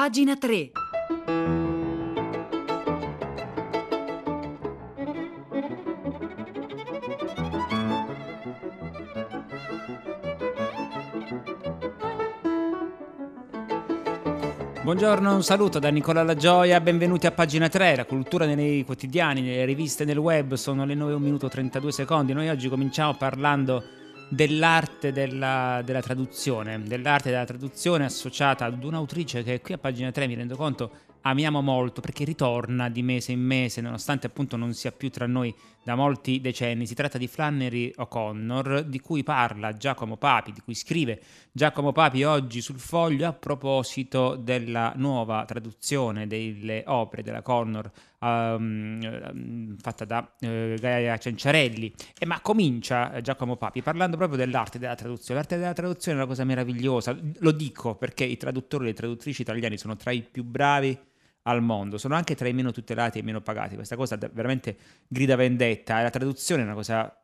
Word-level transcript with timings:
Pagina 0.00 0.34
3. 0.34 0.70
Buongiorno, 14.82 15.34
un 15.34 15.42
saluto 15.42 15.78
da 15.78 15.90
Nicola 15.90 16.22
La 16.22 16.34
Gioia, 16.34 16.80
benvenuti 16.80 17.26
a 17.26 17.32
pagina 17.32 17.68
3, 17.68 17.96
la 17.96 18.06
cultura 18.06 18.46
nei 18.46 18.82
quotidiani, 18.86 19.42
nelle 19.42 19.66
riviste, 19.66 20.06
nel 20.06 20.16
web, 20.16 20.54
sono 20.54 20.86
le 20.86 20.94
9 20.94 21.18
minuto 21.18 21.48
32 21.48 21.92
secondi. 21.92 22.32
Noi 22.32 22.48
oggi 22.48 22.70
cominciamo 22.70 23.16
parlando 23.16 23.84
dell'arte 24.30 25.10
della, 25.10 25.82
della, 25.84 26.00
traduzione, 26.00 26.80
dell'arte 26.84 27.30
della 27.30 27.44
traduzione 27.44 28.04
associata 28.04 28.64
ad 28.64 28.82
un'autrice 28.82 29.42
che 29.42 29.60
qui 29.60 29.74
a 29.74 29.78
pagina 29.78 30.12
3 30.12 30.26
mi 30.28 30.34
rendo 30.34 30.56
conto 30.56 30.90
amiamo 31.22 31.60
molto 31.60 32.00
perché 32.00 32.24
ritorna 32.24 32.88
di 32.88 33.02
mese 33.02 33.32
in 33.32 33.40
mese 33.40 33.80
nonostante 33.80 34.28
appunto 34.28 34.56
non 34.56 34.72
sia 34.72 34.92
più 34.92 35.10
tra 35.10 35.26
noi 35.26 35.52
da 35.82 35.94
molti 35.94 36.40
decenni. 36.40 36.86
Si 36.86 36.94
tratta 36.94 37.18
di 37.18 37.26
Flannery 37.26 37.92
O'Connor 37.96 38.84
di 38.84 39.00
cui 39.00 39.22
parla 39.22 39.72
Giacomo 39.72 40.16
Papi, 40.16 40.52
di 40.52 40.60
cui 40.60 40.74
scrive 40.74 41.20
Giacomo 41.52 41.92
Papi 41.92 42.22
oggi 42.22 42.60
sul 42.60 42.78
foglio 42.78 43.26
a 43.26 43.32
proposito 43.32 44.36
della 44.36 44.92
nuova 44.96 45.44
traduzione 45.44 46.26
delle 46.26 46.84
opere 46.86 47.22
della 47.22 47.42
Connor 47.42 47.90
um, 48.20 49.76
fatta 49.78 50.04
da 50.04 50.18
uh, 50.40 50.74
Gaia 50.74 51.16
Cenciarelli. 51.16 51.92
E 52.18 52.26
ma 52.26 52.40
comincia 52.40 53.12
eh, 53.12 53.22
Giacomo 53.22 53.56
Papi 53.56 53.82
parlando 53.82 54.16
proprio 54.16 54.38
dell'arte 54.38 54.78
della 54.78 54.94
traduzione. 54.94 55.40
L'arte 55.40 55.56
della 55.56 55.72
traduzione 55.72 56.18
è 56.18 56.20
una 56.20 56.30
cosa 56.30 56.44
meravigliosa, 56.44 57.16
lo 57.38 57.50
dico 57.52 57.94
perché 57.94 58.24
i 58.24 58.36
traduttori 58.36 58.84
e 58.84 58.86
le 58.88 58.94
traduttrici 58.94 59.42
italiani 59.42 59.78
sono 59.78 59.96
tra 59.96 60.10
i 60.10 60.22
più 60.22 60.44
bravi 60.44 60.98
al 61.42 61.62
mondo, 61.62 61.98
sono 61.98 62.14
anche 62.14 62.34
tra 62.34 62.48
i 62.48 62.52
meno 62.52 62.72
tutelati 62.72 63.18
e 63.18 63.20
i 63.22 63.24
meno 63.24 63.40
pagati. 63.40 63.74
Questa 63.74 63.96
cosa 63.96 64.16
veramente 64.16 64.76
grida 65.08 65.36
vendetta. 65.36 66.00
E 66.00 66.02
la 66.02 66.10
traduzione 66.10 66.62
è 66.62 66.64
una 66.64 66.74
cosa 66.74 67.14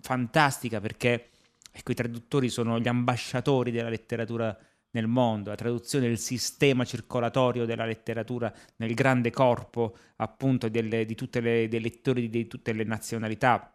fantastica 0.00 0.80
perché 0.80 1.30
ecco, 1.70 1.92
i 1.92 1.94
traduttori 1.94 2.48
sono 2.48 2.78
gli 2.78 2.88
ambasciatori 2.88 3.70
della 3.70 3.88
letteratura 3.88 4.56
nel 4.90 5.06
mondo, 5.08 5.50
la 5.50 5.56
traduzione 5.56 6.06
del 6.06 6.18
sistema 6.18 6.84
circolatorio 6.84 7.64
della 7.64 7.84
letteratura 7.84 8.52
nel 8.76 8.94
grande 8.94 9.30
corpo 9.30 9.96
appunto 10.16 10.68
delle, 10.68 11.04
di 11.04 11.16
tutti 11.16 11.38
i 11.38 11.80
lettori 11.80 12.28
di 12.28 12.46
tutte 12.46 12.72
le 12.72 12.84
nazionalità 12.84 13.73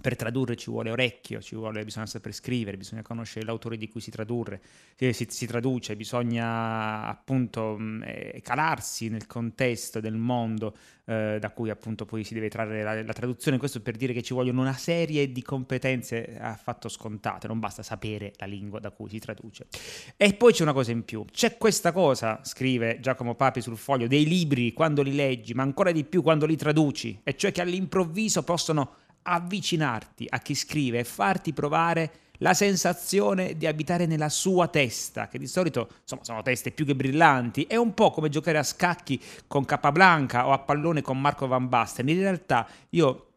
per 0.00 0.14
tradurre 0.14 0.56
ci 0.56 0.70
vuole 0.70 0.90
orecchio, 0.90 1.40
ci 1.40 1.56
vuole, 1.56 1.84
bisogna 1.84 2.06
saper 2.06 2.32
scrivere, 2.32 2.76
bisogna 2.76 3.02
conoscere 3.02 3.44
l'autore 3.44 3.76
di 3.76 3.88
cui 3.88 4.00
si, 4.00 4.10
tradurre, 4.10 4.60
si, 4.96 5.26
si 5.28 5.46
traduce, 5.46 5.96
bisogna 5.96 7.06
appunto 7.06 7.76
mh, 7.76 8.02
eh, 8.06 8.40
calarsi 8.42 9.08
nel 9.08 9.26
contesto 9.26 9.98
del 9.98 10.14
mondo 10.14 10.76
eh, 11.06 11.38
da 11.40 11.50
cui 11.50 11.70
appunto 11.70 12.04
poi 12.04 12.22
si 12.22 12.34
deve 12.34 12.48
trarre 12.48 12.84
la, 12.84 13.02
la, 13.02 13.12
traduzione. 13.12 13.58
Questo 13.58 13.80
per 13.80 13.96
dire 13.96 14.12
che 14.12 14.22
ci 14.22 14.32
vogliono 14.32 14.60
una 14.60 14.74
serie 14.74 15.32
di 15.32 15.42
competenze 15.42 16.38
affatto 16.38 16.88
scontate, 16.88 17.48
non 17.48 17.58
basta 17.58 17.82
sapere 17.82 18.32
la 18.36 18.46
lingua 18.46 18.78
da 18.78 18.92
cui 18.92 19.08
si 19.08 19.18
traduce. 19.18 19.66
E 20.16 20.34
poi 20.34 20.52
c'è 20.52 20.62
una 20.62 20.72
cosa 20.72 20.92
in 20.92 21.04
più, 21.04 21.24
c'è 21.24 21.56
questa 21.56 21.90
cosa, 21.90 22.40
scrive 22.44 23.00
Giacomo 23.00 23.34
Papi 23.34 23.60
sul 23.60 23.76
foglio, 23.76 24.06
dei 24.06 24.24
libri 24.24 24.72
quando 24.72 25.02
li 25.02 25.14
leggi, 25.14 25.52
ma 25.52 25.64
ancora 25.64 25.90
di 25.90 26.04
più 26.04 26.22
quando 26.22 26.46
li 26.46 26.56
traduci, 26.56 27.20
e 27.24 27.36
cioè 27.36 27.50
che 27.50 27.60
all'improvviso 27.60 28.44
possono 28.44 29.08
avvicinarti 29.22 30.26
a 30.28 30.38
chi 30.38 30.54
scrive 30.54 31.00
e 31.00 31.04
farti 31.04 31.52
provare 31.52 32.12
la 32.38 32.54
sensazione 32.54 33.56
di 33.56 33.66
abitare 33.66 34.06
nella 34.06 34.28
sua 34.28 34.68
testa, 34.68 35.28
che 35.28 35.38
di 35.38 35.46
solito 35.46 35.88
insomma, 36.00 36.24
sono 36.24 36.42
teste 36.42 36.70
più 36.70 36.84
che 36.84 36.94
brillanti, 36.94 37.64
è 37.64 37.76
un 37.76 37.92
po' 37.94 38.10
come 38.10 38.28
giocare 38.28 38.58
a 38.58 38.62
scacchi 38.62 39.20
con 39.46 39.64
Capablanca 39.64 40.46
o 40.46 40.52
a 40.52 40.58
pallone 40.58 41.02
con 41.02 41.20
Marco 41.20 41.46
Van 41.46 41.68
Basten. 41.68 42.08
In 42.08 42.18
realtà 42.18 42.66
io 42.90 43.29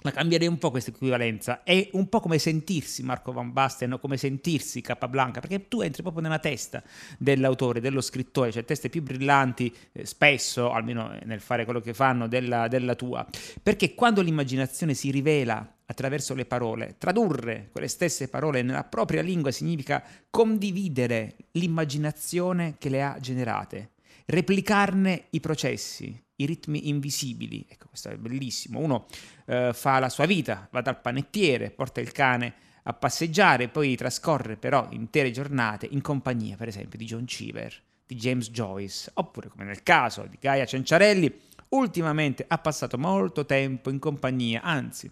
la 0.00 0.10
cambierei 0.10 0.48
un 0.48 0.58
po' 0.58 0.70
questa 0.70 0.90
equivalenza. 0.90 1.62
È 1.62 1.90
un 1.92 2.08
po' 2.08 2.20
come 2.20 2.38
sentirsi 2.38 3.02
Marco 3.02 3.32
Van 3.32 3.52
Basten 3.52 3.92
o 3.92 3.98
come 3.98 4.16
sentirsi 4.16 4.80
Capablanca, 4.80 5.40
perché 5.40 5.68
tu 5.68 5.80
entri 5.80 6.02
proprio 6.02 6.22
nella 6.22 6.38
testa 6.38 6.82
dell'autore, 7.18 7.80
dello 7.80 8.00
scrittore, 8.00 8.52
cioè 8.52 8.64
teste 8.64 8.88
più 8.88 9.02
brillanti, 9.02 9.74
eh, 9.92 10.06
spesso, 10.06 10.70
almeno 10.70 11.16
nel 11.24 11.40
fare 11.40 11.64
quello 11.64 11.80
che 11.80 11.94
fanno, 11.94 12.28
della, 12.28 12.68
della 12.68 12.94
tua. 12.94 13.26
Perché 13.62 13.94
quando 13.94 14.22
l'immaginazione 14.22 14.94
si 14.94 15.10
rivela 15.10 15.76
attraverso 15.86 16.34
le 16.34 16.44
parole, 16.44 16.94
tradurre 16.98 17.68
quelle 17.72 17.88
stesse 17.88 18.28
parole 18.28 18.62
nella 18.62 18.84
propria 18.84 19.22
lingua 19.22 19.50
significa 19.50 20.02
condividere 20.30 21.34
l'immaginazione 21.52 22.76
che 22.78 22.88
le 22.88 23.02
ha 23.02 23.18
generate, 23.20 23.90
replicarne 24.30 25.26
i 25.30 25.40
processi, 25.40 26.18
i 26.36 26.46
ritmi 26.46 26.88
invisibili. 26.88 27.66
Ecco, 27.68 27.88
questo 27.88 28.08
è 28.08 28.16
bellissimo. 28.16 28.78
Uno 28.78 29.06
eh, 29.46 29.72
fa 29.74 29.98
la 29.98 30.08
sua 30.08 30.26
vita, 30.26 30.68
va 30.70 30.80
dal 30.80 31.00
panettiere, 31.00 31.70
porta 31.70 32.00
il 32.00 32.12
cane 32.12 32.54
a 32.84 32.94
passeggiare, 32.94 33.68
poi 33.68 33.94
trascorre 33.96 34.56
però 34.56 34.88
intere 34.90 35.30
giornate 35.30 35.86
in 35.90 36.00
compagnia, 36.00 36.56
per 36.56 36.68
esempio, 36.68 36.98
di 36.98 37.04
John 37.04 37.24
Cheever, 37.24 37.74
di 38.06 38.16
James 38.16 38.50
Joyce, 38.50 39.10
oppure 39.14 39.48
come 39.48 39.64
nel 39.64 39.82
caso 39.82 40.26
di 40.28 40.38
Gaia 40.40 40.64
Cenciarelli, 40.64 41.32
ultimamente 41.70 42.44
ha 42.48 42.58
passato 42.58 42.98
molto 42.98 43.44
tempo 43.44 43.90
in 43.90 43.98
compagnia, 43.98 44.62
anzi 44.62 45.10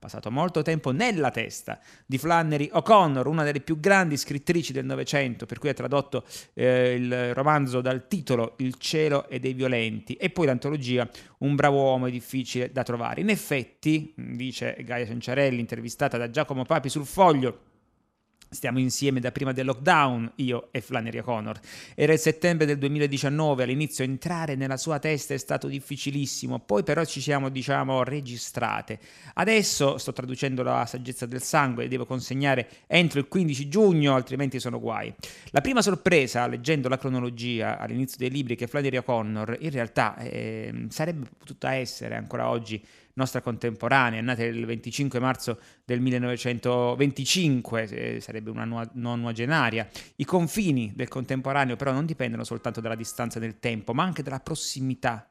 passato 0.00 0.30
molto 0.30 0.62
tempo 0.62 0.90
nella 0.92 1.30
testa 1.30 1.78
di 2.06 2.16
Flannery 2.18 2.70
O'Connor, 2.72 3.26
una 3.26 3.44
delle 3.44 3.60
più 3.60 3.78
grandi 3.78 4.16
scrittrici 4.16 4.72
del 4.72 4.86
Novecento, 4.86 5.44
per 5.44 5.58
cui 5.58 5.68
ha 5.68 5.74
tradotto 5.74 6.24
eh, 6.54 6.94
il 6.94 7.34
romanzo 7.34 7.82
dal 7.82 8.08
titolo 8.08 8.54
Il 8.58 8.76
cielo 8.78 9.28
e 9.28 9.38
dei 9.38 9.52
violenti 9.52 10.14
e 10.14 10.30
poi 10.30 10.46
l'antologia 10.46 11.08
Un 11.38 11.54
bravo 11.54 11.82
uomo 11.82 12.06
è 12.06 12.10
difficile 12.10 12.72
da 12.72 12.82
trovare. 12.82 13.20
In 13.20 13.28
effetti, 13.28 14.12
dice 14.16 14.74
Gaia 14.80 15.06
Cenciarelli, 15.06 15.60
intervistata 15.60 16.16
da 16.16 16.30
Giacomo 16.30 16.64
Papi 16.64 16.88
sul 16.88 17.04
foglio, 17.04 17.68
Stiamo 18.52 18.80
insieme 18.80 19.20
da 19.20 19.30
prima 19.30 19.52
del 19.52 19.64
lockdown, 19.64 20.32
io 20.36 20.70
e 20.72 20.80
Flannery 20.80 21.18
O'Connor. 21.18 21.60
Era 21.94 22.14
il 22.14 22.18
settembre 22.18 22.66
del 22.66 22.78
2019, 22.78 23.62
all'inizio 23.62 24.02
entrare 24.02 24.56
nella 24.56 24.76
sua 24.76 24.98
testa 24.98 25.34
è 25.34 25.36
stato 25.36 25.68
difficilissimo, 25.68 26.58
poi 26.58 26.82
però 26.82 27.04
ci 27.04 27.20
siamo, 27.20 27.48
diciamo, 27.48 28.02
registrate. 28.02 28.98
Adesso 29.34 29.98
sto 29.98 30.12
traducendo 30.12 30.64
la 30.64 30.84
saggezza 30.84 31.26
del 31.26 31.42
sangue 31.42 31.84
e 31.84 31.88
devo 31.88 32.06
consegnare 32.06 32.68
entro 32.88 33.20
il 33.20 33.28
15 33.28 33.68
giugno, 33.68 34.16
altrimenti 34.16 34.58
sono 34.58 34.80
guai. 34.80 35.14
La 35.50 35.60
prima 35.60 35.80
sorpresa, 35.80 36.48
leggendo 36.48 36.88
la 36.88 36.98
cronologia 36.98 37.78
all'inizio 37.78 38.16
dei 38.18 38.30
libri 38.30 38.56
che 38.56 38.66
Flannery 38.66 38.96
O'Connor, 38.96 39.58
in 39.60 39.70
realtà 39.70 40.16
eh, 40.16 40.86
sarebbe 40.88 41.28
potuta 41.38 41.74
essere 41.74 42.16
ancora 42.16 42.48
oggi 42.48 42.84
nostra 43.14 43.40
contemporanea, 43.40 44.20
nata 44.20 44.44
il 44.44 44.64
25 44.64 45.18
marzo 45.18 45.58
del 45.84 46.00
1925, 46.00 48.20
sarebbe 48.20 48.50
una 48.50 48.88
nonagenaria. 48.92 49.88
I 50.16 50.24
confini 50.24 50.92
del 50.94 51.08
contemporaneo 51.08 51.76
però 51.76 51.92
non 51.92 52.06
dipendono 52.06 52.44
soltanto 52.44 52.80
dalla 52.80 52.94
distanza 52.94 53.38
nel 53.38 53.58
tempo, 53.58 53.92
ma 53.92 54.04
anche 54.04 54.22
dalla 54.22 54.40
prossimità 54.40 55.28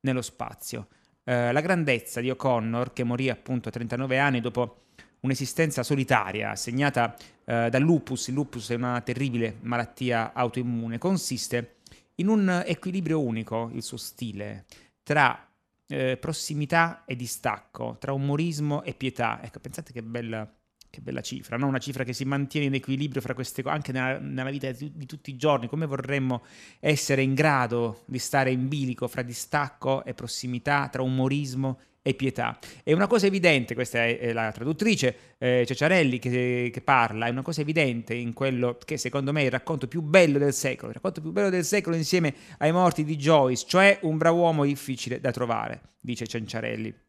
nello 0.00 0.22
spazio. 0.22 0.88
Eh, 1.24 1.52
la 1.52 1.60
grandezza 1.60 2.20
di 2.20 2.30
O'Connor, 2.30 2.92
che 2.92 3.04
morì 3.04 3.28
appunto 3.28 3.68
a 3.68 3.72
39 3.72 4.18
anni 4.18 4.40
dopo 4.40 4.82
un'esistenza 5.20 5.82
solitaria 5.82 6.54
segnata 6.54 7.16
eh, 7.44 7.68
dal 7.68 7.82
lupus, 7.82 8.28
il 8.28 8.34
lupus 8.34 8.70
è 8.70 8.74
una 8.74 9.00
terribile 9.00 9.56
malattia 9.62 10.32
autoimmune, 10.32 10.98
consiste 10.98 11.76
in 12.16 12.28
un 12.28 12.62
equilibrio 12.64 13.20
unico, 13.20 13.70
il 13.74 13.82
suo 13.82 13.96
stile, 13.96 14.64
tra 15.02 15.45
eh, 15.88 16.16
prossimità 16.16 17.04
e 17.04 17.16
distacco, 17.16 17.96
tra 17.98 18.12
umorismo 18.12 18.82
e 18.82 18.94
pietà. 18.94 19.40
Ecco, 19.42 19.60
pensate 19.60 19.92
che 19.92 20.02
bella, 20.02 20.50
che 20.90 21.00
bella 21.00 21.20
cifra, 21.20 21.56
no? 21.56 21.66
una 21.66 21.78
cifra 21.78 22.04
che 22.04 22.12
si 22.12 22.24
mantiene 22.24 22.66
in 22.66 22.74
equilibrio 22.74 23.20
fra 23.20 23.34
queste 23.34 23.62
cose, 23.62 23.74
anche 23.74 23.92
nella, 23.92 24.18
nella 24.18 24.50
vita 24.50 24.70
di, 24.70 24.92
di, 24.94 25.06
tutti 25.06 25.30
i 25.30 25.36
giorni, 25.36 25.68
come 25.68 25.86
vorremmo 25.86 26.44
essere 26.80 27.22
in 27.22 27.34
grado 27.34 28.02
di 28.06 28.18
stare 28.18 28.50
in 28.50 28.68
bilico 28.68 29.08
fra 29.08 29.22
distacco 29.22 30.04
e 30.04 30.14
prossimità, 30.14 30.88
tra 30.88 31.02
umorismo 31.02 31.78
e 32.06 32.14
pietà. 32.14 32.56
È 32.84 32.92
una 32.92 33.08
cosa 33.08 33.26
evidente, 33.26 33.74
questa 33.74 34.04
è 34.04 34.32
la 34.32 34.52
traduttrice 34.52 35.34
eh, 35.38 35.64
Ceciarelli 35.66 36.20
che, 36.20 36.70
che, 36.72 36.80
parla, 36.80 37.26
è 37.26 37.30
una 37.30 37.42
cosa 37.42 37.62
evidente 37.62 38.14
in 38.14 38.32
quello 38.32 38.78
che 38.84 38.96
secondo 38.96 39.32
me 39.32 39.42
è 39.42 39.46
il 39.46 39.50
racconto 39.50 39.88
più 39.88 40.02
bello 40.02 40.38
del 40.38 40.54
secolo, 40.54 40.90
il 40.90 40.94
racconto 40.94 41.20
più 41.20 41.32
bello 41.32 41.50
del 41.50 41.64
secolo 41.64 41.96
insieme 41.96 42.32
ai 42.58 42.70
morti 42.70 43.02
di 43.02 43.16
Joyce, 43.16 43.64
cioè 43.66 43.98
un 44.02 44.18
bravo 44.18 44.38
uomo 44.38 44.64
difficile 44.64 45.18
da 45.18 45.32
trovare, 45.32 45.80
dice 46.00 46.28
Cenciarelli. 46.28 47.05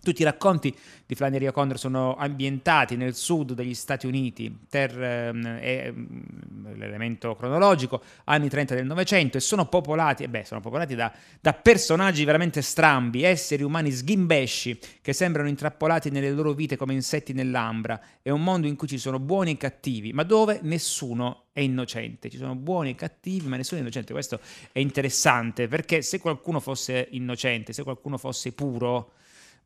Tutti 0.00 0.22
i 0.22 0.24
racconti 0.24 0.74
di 1.04 1.14
Flannery 1.14 1.48
O'Connor 1.48 1.78
sono 1.78 2.16
ambientati 2.16 2.96
nel 2.96 3.14
sud 3.14 3.52
degli 3.52 3.74
Stati 3.74 4.06
Uniti, 4.06 4.56
per 4.68 4.96
ehm, 4.96 6.76
l'elemento 6.76 7.34
cronologico, 7.34 8.02
anni 8.24 8.48
30 8.48 8.76
del 8.76 8.86
Novecento, 8.86 9.36
e 9.36 9.40
sono 9.40 9.66
popolati, 9.66 10.22
eh 10.22 10.28
beh, 10.28 10.44
sono 10.44 10.60
popolati 10.60 10.94
da, 10.94 11.12
da, 11.40 11.52
personaggi 11.52 12.24
veramente 12.24 12.62
strambi, 12.62 13.22
esseri 13.22 13.62
umani 13.62 13.90
sghimbesci 13.90 14.78
che 15.02 15.12
sembrano 15.12 15.48
intrappolati 15.48 16.10
nelle 16.10 16.30
loro 16.30 16.52
vite 16.52 16.76
come 16.76 16.94
insetti 16.94 17.32
nell'ambra. 17.32 18.00
È 18.22 18.30
un 18.30 18.42
mondo 18.42 18.66
in 18.66 18.76
cui 18.76 18.86
ci 18.86 18.98
sono 18.98 19.18
buoni 19.18 19.52
e 19.52 19.56
cattivi, 19.56 20.12
ma 20.12 20.22
dove 20.22 20.60
nessuno 20.62 21.46
è 21.52 21.60
innocente. 21.60 22.30
Ci 22.30 22.36
sono 22.36 22.54
buoni 22.54 22.90
e 22.90 22.94
cattivi, 22.94 23.48
ma 23.48 23.56
nessuno 23.56 23.80
è 23.80 23.82
innocente. 23.82 24.12
Questo 24.12 24.40
è 24.70 24.78
interessante 24.78 25.66
perché 25.66 26.02
se 26.02 26.20
qualcuno 26.20 26.60
fosse 26.60 27.08
innocente, 27.10 27.72
se 27.72 27.82
qualcuno 27.82 28.16
fosse 28.16 28.52
puro, 28.52 29.12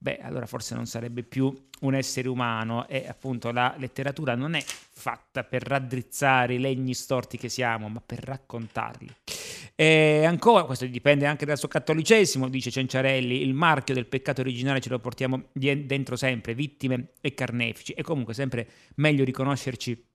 beh, 0.02 0.19
allora 0.19 0.46
forse 0.46 0.75
non 0.75 0.87
sarebbe 0.87 1.22
più 1.22 1.54
un 1.82 1.94
essere 1.94 2.28
umano 2.28 2.88
e 2.88 3.06
appunto 3.08 3.52
la 3.52 3.75
letteratura 3.78 4.34
non 4.34 4.54
è 4.54 4.64
fatta 4.64 5.44
per 5.44 5.62
raddrizzare 5.62 6.54
i 6.54 6.58
legni 6.58 6.93
storti 6.93 7.38
che 7.38 7.49
siamo, 7.49 7.88
ma 7.88 8.02
per 8.04 8.19
raccontarli. 8.19 9.08
E 9.76 10.25
ancora, 10.25 10.64
questo 10.64 10.87
dipende 10.87 11.26
anche 11.26 11.46
dal 11.46 11.56
suo 11.56 11.69
cattolicesimo, 11.69 12.49
dice 12.49 12.72
Cenciarelli, 12.72 13.43
il 13.43 13.54
marchio 13.54 13.94
del 13.94 14.06
peccato 14.06 14.40
originale 14.40 14.81
ce 14.81 14.90
lo 14.90 14.99
portiamo 14.99 15.44
dentro 15.52 16.16
sempre, 16.16 16.54
vittime 16.54 17.12
e 17.20 17.32
carnefici, 17.34 17.93
e 17.93 18.02
comunque 18.02 18.34
sempre 18.34 18.69
meglio 18.96 19.25
riconoscerci 19.25 20.10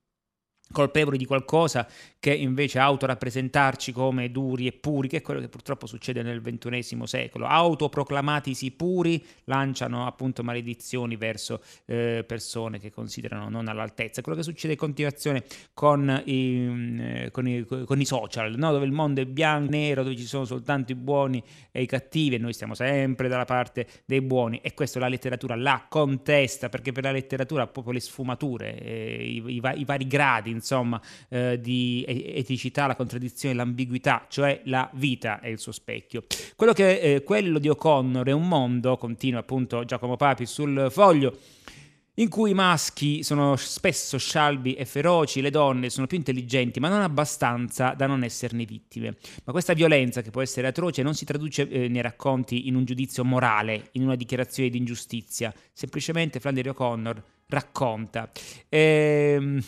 colpevoli 0.70 1.16
di 1.16 1.24
qualcosa 1.24 1.86
che 2.20 2.34
invece 2.34 2.78
autorappresentarci 2.78 3.92
come 3.92 4.30
duri 4.30 4.66
e 4.66 4.72
puri, 4.72 5.08
che 5.08 5.18
è 5.18 5.22
quello 5.22 5.40
che 5.40 5.48
purtroppo 5.48 5.86
succede 5.86 6.22
nel 6.22 6.40
ventunesimo 6.40 7.06
secolo. 7.06 7.46
Autoproclamatisi 7.46 8.72
puri 8.72 9.24
lanciano 9.44 10.06
appunto 10.06 10.42
maledizioni 10.42 11.16
verso 11.16 11.62
eh, 11.86 12.24
persone 12.26 12.78
che 12.78 12.90
considerano 12.90 13.48
non 13.48 13.68
all'altezza. 13.68 14.20
Quello 14.20 14.36
che 14.36 14.44
succede 14.44 14.72
in 14.72 14.78
continuazione 14.78 15.44
con 15.74 16.22
i, 16.24 16.96
eh, 17.00 17.30
con 17.30 17.46
i, 17.46 17.64
con 17.64 18.00
i 18.00 18.04
social, 18.04 18.54
no? 18.56 18.72
dove 18.72 18.84
il 18.84 18.92
mondo 18.92 19.20
è 19.20 19.26
bianco, 19.26 19.70
nero, 19.70 20.02
dove 20.02 20.16
ci 20.16 20.26
sono 20.26 20.44
soltanto 20.44 20.92
i 20.92 20.96
buoni 20.96 21.42
e 21.70 21.82
i 21.82 21.86
cattivi 21.86 22.34
e 22.34 22.38
noi 22.38 22.52
stiamo 22.52 22.74
sempre 22.74 23.28
dalla 23.28 23.44
parte 23.44 23.86
dei 24.04 24.20
buoni 24.20 24.60
e 24.62 24.74
questo 24.74 24.98
la 24.98 25.08
letteratura 25.08 25.54
la 25.54 25.86
contesta 25.88 26.68
perché 26.68 26.92
per 26.92 27.04
la 27.04 27.12
letteratura 27.12 27.62
ha 27.62 27.66
proprio 27.66 27.92
le 27.92 28.00
sfumature, 28.00 28.78
eh, 28.80 29.24
i, 29.24 29.54
i, 29.54 29.62
i 29.76 29.84
vari 29.84 30.06
gradi 30.06 30.50
insomma, 30.58 31.00
eh, 31.28 31.58
di 31.60 32.04
eticità, 32.06 32.86
la 32.86 32.96
contraddizione, 32.96 33.54
l'ambiguità, 33.54 34.26
cioè 34.28 34.60
la 34.64 34.88
vita 34.94 35.40
è 35.40 35.48
il 35.48 35.58
suo 35.58 35.72
specchio. 35.72 36.24
Quello, 36.56 36.72
che, 36.72 37.00
eh, 37.00 37.22
quello 37.22 37.58
di 37.58 37.68
O'Connor 37.68 38.26
è 38.26 38.32
un 38.32 38.46
mondo, 38.46 38.96
continua 38.96 39.40
appunto 39.40 39.84
Giacomo 39.84 40.16
Papi 40.16 40.46
sul 40.46 40.88
foglio, 40.90 41.36
in 42.18 42.28
cui 42.28 42.50
i 42.50 42.54
maschi 42.54 43.22
sono 43.22 43.54
spesso 43.54 44.18
scialbi 44.18 44.74
e 44.74 44.84
feroci, 44.84 45.40
le 45.40 45.50
donne 45.50 45.88
sono 45.88 46.08
più 46.08 46.16
intelligenti, 46.16 46.80
ma 46.80 46.88
non 46.88 47.00
abbastanza 47.00 47.94
da 47.96 48.06
non 48.06 48.24
esserne 48.24 48.64
vittime. 48.64 49.16
Ma 49.44 49.52
questa 49.52 49.72
violenza, 49.72 50.20
che 50.20 50.30
può 50.30 50.42
essere 50.42 50.66
atroce, 50.66 51.02
non 51.02 51.14
si 51.14 51.24
traduce 51.24 51.68
eh, 51.68 51.86
nei 51.86 52.02
racconti 52.02 52.66
in 52.66 52.74
un 52.74 52.84
giudizio 52.84 53.24
morale, 53.24 53.90
in 53.92 54.02
una 54.02 54.16
dichiarazione 54.16 54.68
di 54.68 54.78
ingiustizia. 54.78 55.54
Semplicemente 55.72 56.40
Flannery 56.40 56.70
O'Connor 56.70 57.22
racconta. 57.46 58.30
Ehm, 58.68 59.62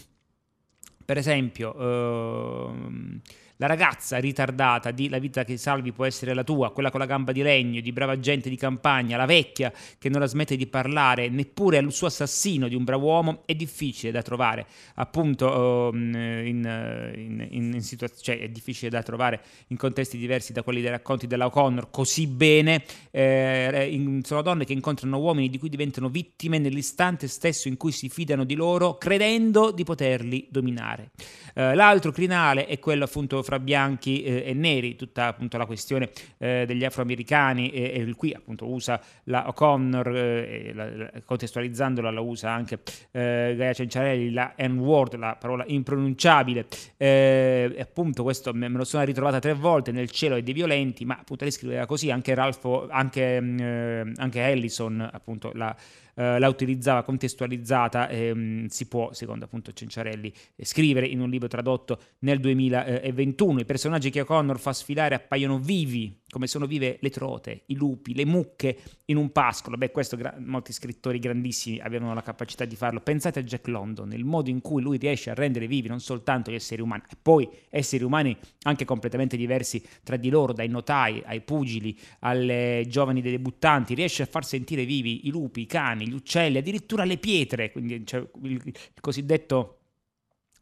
per 1.11 1.19
esempio, 1.19 1.75
ehm, 1.77 3.21
la 3.61 3.67
ragazza 3.67 4.17
ritardata 4.17 4.91
di 4.91 5.11
La 5.11 5.19
vita 5.19 5.45
che 5.45 5.59
salvi 5.59 5.93
può 5.93 6.07
essere 6.07 6.33
la 6.33 6.43
tua, 6.43 6.73
quella 6.73 6.91
con 6.91 6.99
la 6.99 7.05
gamba 7.05 7.31
di 7.31 7.43
legno, 7.43 7.81
di 7.83 7.93
brava 7.93 8.19
gente 8.19 8.49
di 8.49 8.57
campagna, 8.57 9.19
la 9.19 9.27
vecchia 9.27 9.71
che 9.99 10.09
non 10.09 10.21
la 10.21 10.27
smette 10.27 10.57
di 10.57 10.67
parlare, 10.67 11.29
neppure 11.29 11.77
al 11.77 11.93
suo 11.93 12.07
assassino 12.07 12.69
di 12.69 12.75
un 12.75 12.85
bravo 12.85 13.07
uomo, 13.07 13.43
è 13.45 13.55
difficile 13.55 14.12
da 14.12 14.23
trovare, 14.23 14.67
appunto 14.95 15.93
ehm, 15.93 16.15
in, 16.47 17.12
in, 17.17 17.47
in, 17.51 17.73
in 17.75 17.83
situazioni, 17.83 18.23
cioè 18.23 18.47
è 18.47 18.49
difficile 18.49 18.89
da 18.91 19.03
trovare 19.03 19.41
in 19.69 19.77
contesti 19.77 20.17
diversi 20.17 20.55
da 20.55 20.63
quelli 20.63 20.81
dei 20.81 20.91
racconti 20.91 21.27
della 21.27 21.45
O'Connor, 21.45 21.91
così 21.91 22.27
bene, 22.27 22.83
eh, 23.11 24.21
sono 24.23 24.41
donne 24.41 24.65
che 24.65 24.73
incontrano 24.73 25.19
uomini 25.19 25.51
di 25.51 25.59
cui 25.59 25.69
diventano 25.69 26.09
vittime 26.09 26.59
nell'istante 26.59 27.29
stesso 27.29 27.69
in 27.69 27.77
cui 27.77 27.93
si 27.93 28.09
fidano 28.09 28.45
di 28.45 28.55
loro, 28.55 28.97
credendo 28.97 29.71
di 29.71 29.85
poterli 29.85 30.47
dominare. 30.49 31.11
Eh, 31.55 31.75
l'altro 31.75 32.11
crinale 32.11 32.65
è 32.65 32.79
quello 32.79 33.05
appunto 33.05 33.43
fra 33.50 33.58
bianchi 33.58 34.23
eh, 34.23 34.44
e 34.47 34.55
neri, 34.55 34.94
tutta 34.94 35.26
appunto 35.26 35.58
la 35.58 35.67
questione 35.67 36.11
eh, 36.38 36.62
degli 36.69 36.85
afroamericani 36.85 37.70
e, 37.70 38.06
e, 38.08 38.14
qui 38.14 38.32
appunto 38.32 38.69
usa 38.69 39.00
la 39.25 39.49
O'Connor, 39.49 40.17
eh, 40.17 40.73
la, 40.73 40.97
la, 40.97 41.11
contestualizzandola 41.25 42.12
la 42.12 42.20
usa 42.20 42.52
anche 42.52 42.79
eh, 43.11 43.55
Gaia 43.56 43.73
Cenciarelli, 43.73 44.31
la 44.31 44.55
N-word, 44.56 45.17
la 45.17 45.35
parola 45.35 45.64
impronunciabile, 45.67 46.67
eh, 46.97 47.75
appunto 47.81 48.23
questo 48.23 48.52
me, 48.52 48.69
me, 48.69 48.76
lo 48.79 48.85
sono 48.85 49.02
ritrovata 49.02 49.41
tre 49.41 49.55
volte 49.55 49.91
nel 49.91 50.11
cielo 50.11 50.37
e 50.37 50.44
dei 50.44 50.55
violenti, 50.55 51.05
ma 51.05 51.17
appunto 51.19 51.43
lei 51.43 51.53
scriveva 51.53 51.87
così, 51.87 52.12
anche 52.12 52.35
Ralph, 52.35 52.87
anche, 52.88 53.41
mm, 53.41 54.12
anche 54.17 54.43
Ellison 54.43 55.08
appunto 55.12 55.50
la 55.55 55.75
eh, 56.20 56.38
la 56.38 56.49
utilizzava 56.49 57.02
contestualizzata, 57.02 58.11
ehm, 58.11 58.67
si 58.67 58.87
può, 58.88 59.11
secondo 59.14 59.46
appunto 59.46 59.72
Cenciarelli, 59.72 60.31
scrivere 60.61 61.06
in 61.06 61.20
un 61.20 61.31
libro 61.31 61.49
tradotto 61.49 61.99
nel 62.20 62.40
2021. 62.40 63.61
I 63.61 63.64
personaggi 63.64 64.11
che 64.11 64.20
O'Connor 64.20 64.58
fa 64.58 64.75
sfilare 64.75 65.14
appaiono 65.14 65.58
vivi, 65.58 66.14
come 66.31 66.47
sono 66.47 66.67
vive 66.67 66.99
le 67.00 67.11
trote, 67.11 67.62
i 67.67 67.75
lupi, 67.75 68.15
le 68.15 68.25
mucche 68.25 68.79
in 69.06 69.17
un 69.17 69.31
pascolo. 69.32 69.77
Beh, 69.77 69.91
questo 69.91 70.17
gra- 70.17 70.37
molti 70.38 70.73
scrittori 70.73 71.19
grandissimi 71.19 71.81
avevano 71.81 72.15
la 72.15 72.23
capacità 72.23 72.65
di 72.65 72.77
farlo. 72.77 73.00
Pensate 73.00 73.41
a 73.41 73.43
Jack 73.43 73.67
London, 73.67 74.12
il 74.12 74.25
modo 74.25 74.49
in 74.49 74.61
cui 74.61 74.81
lui 74.82 74.97
riesce 74.97 75.31
a 75.31 75.35
rendere 75.35 75.67
vivi 75.67 75.88
non 75.88 76.00
soltanto 76.00 76.50
gli 76.50 76.55
esseri 76.55 76.81
umani, 76.81 77.03
e 77.11 77.17
poi 77.21 77.49
esseri 77.69 78.05
umani 78.05 78.37
anche 78.62 78.85
completamente 78.85 79.37
diversi 79.37 79.82
tra 80.03 80.17
di 80.17 80.31
loro, 80.31 80.53
dai 80.53 80.69
notai 80.69 81.23
ai 81.27 81.41
pugili, 81.41 81.99
alle 82.21 82.85
giovani 82.88 83.21
debuttanti, 83.21 83.94
riesce 83.94 84.23
a 84.23 84.27
far 84.27 84.44
sentire 84.44 84.85
vivi 84.85 85.27
i 85.27 85.31
lupi, 85.31 85.62
i 85.62 85.67
cani, 85.67 86.06
gli 86.06 86.15
uccelli, 86.15 86.59
addirittura 86.59 87.05
le 87.05 87.19
pietre, 87.19 87.73
quindi 87.73 88.06
cioè, 88.06 88.25
il, 88.43 88.62
il 88.65 89.00
cosiddetto 89.00 89.80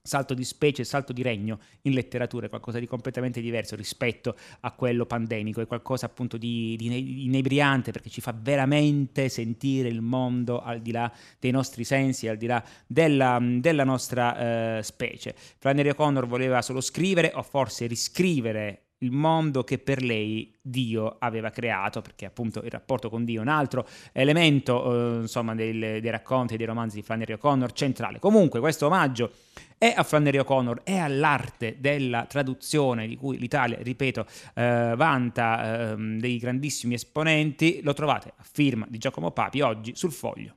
salto 0.03 0.35
di 0.35 0.45
specie, 0.45 0.85
salto 0.85 1.13
di 1.13 1.23
regno 1.23 1.59
in 1.83 1.93
letteratura 1.93 2.47
è 2.47 2.49
qualcosa 2.49 2.79
di 2.79 2.87
completamente 2.87 3.41
diverso 3.41 3.77
rispetto 3.77 4.37
a 4.61 4.73
quello 4.73 5.07
pandemico, 5.07 5.61
è 5.61 5.67
qualcosa 5.67 6.07
appunto 6.07 6.37
di, 6.37 6.77
di 6.77 7.25
inebriante 7.27 7.93
perché 7.93 8.09
ci 8.09 8.21
fa 8.21 8.35
veramente 8.39 9.29
sentire 9.29 9.89
il 9.89 10.01
mondo 10.01 10.61
al 10.61 10.81
di 10.81 10.93
là 10.93 11.13
dei 11.39 11.51
nostri 11.51 11.85
sensi, 11.85 12.29
al 12.29 12.37
di 12.37 12.47
là 12.47 12.63
della, 12.87 13.39
della 13.41 13.85
nostra 13.85 14.79
eh, 14.79 14.83
specie. 14.83 15.35
Flannery 15.37 15.91
O'Connor 15.91 16.27
voleva 16.27 16.63
solo 16.63 16.81
scrivere 16.81 17.33
o 17.35 17.43
forse 17.43 17.87
riscrivere 17.87 18.88
il 18.99 19.11
mondo 19.11 19.63
che 19.65 19.79
per 19.79 20.03
lei 20.03 20.53
Dio 20.61 21.17
aveva 21.19 21.51
creato, 21.51 22.01
perché 22.01 22.27
appunto 22.27 22.63
il 22.63 22.71
rapporto 22.71 23.09
con 23.09 23.25
Dio 23.25 23.39
è 23.39 23.43
un 23.43 23.49
altro 23.49 23.87
elemento, 24.13 25.17
eh, 25.17 25.21
insomma, 25.21 25.55
dei, 25.55 25.79
dei 25.79 26.11
racconti 26.11 26.55
e 26.55 26.57
dei 26.57 26.67
romanzi 26.67 26.97
di 26.97 27.03
Flannery 27.03 27.35
O'Connor 27.35 27.73
centrale. 27.73 28.19
Comunque 28.19 28.61
questo 28.61 28.87
omaggio 28.87 29.33
è 29.79 29.93
a 29.97 30.03
Flannery 30.03 30.39
O'Connor, 30.39 30.83
è 30.83 30.97
all'arte 30.97 31.77
della 31.79 32.25
traduzione 32.25 33.07
di 33.07 33.17
cui 33.17 33.39
l'Italia, 33.39 33.79
ripeto, 33.81 34.27
eh, 34.55 34.95
vanta 34.97 35.93
eh, 35.93 35.97
dei 35.97 36.39
grandissimi 36.39 36.95
esponenti, 36.95 37.81
lo 37.83 37.93
trovate 37.93 38.33
a 38.37 38.45
firma 38.51 38.87
di 38.89 38.99
Giacomo 38.99 39.31
Papi 39.31 39.61
oggi 39.61 39.95
sul 39.95 40.13
foglio. 40.13 40.57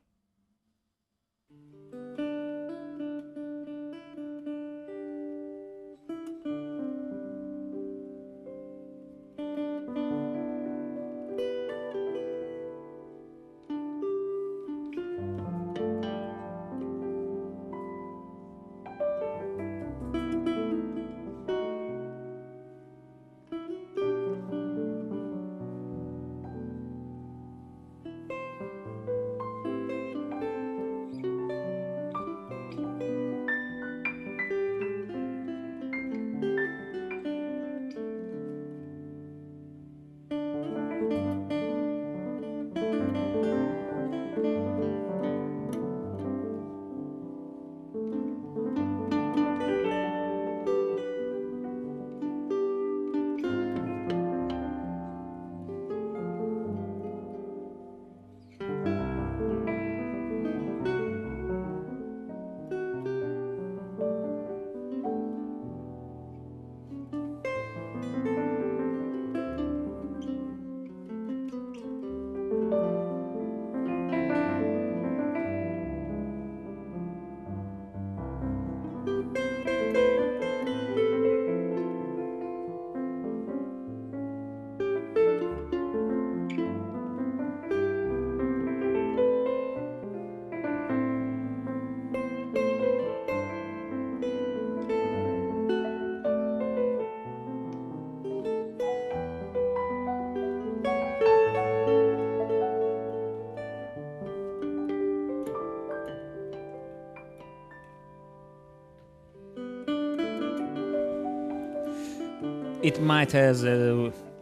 It 112.91 112.97
Might 112.99 113.33
As 113.35 113.61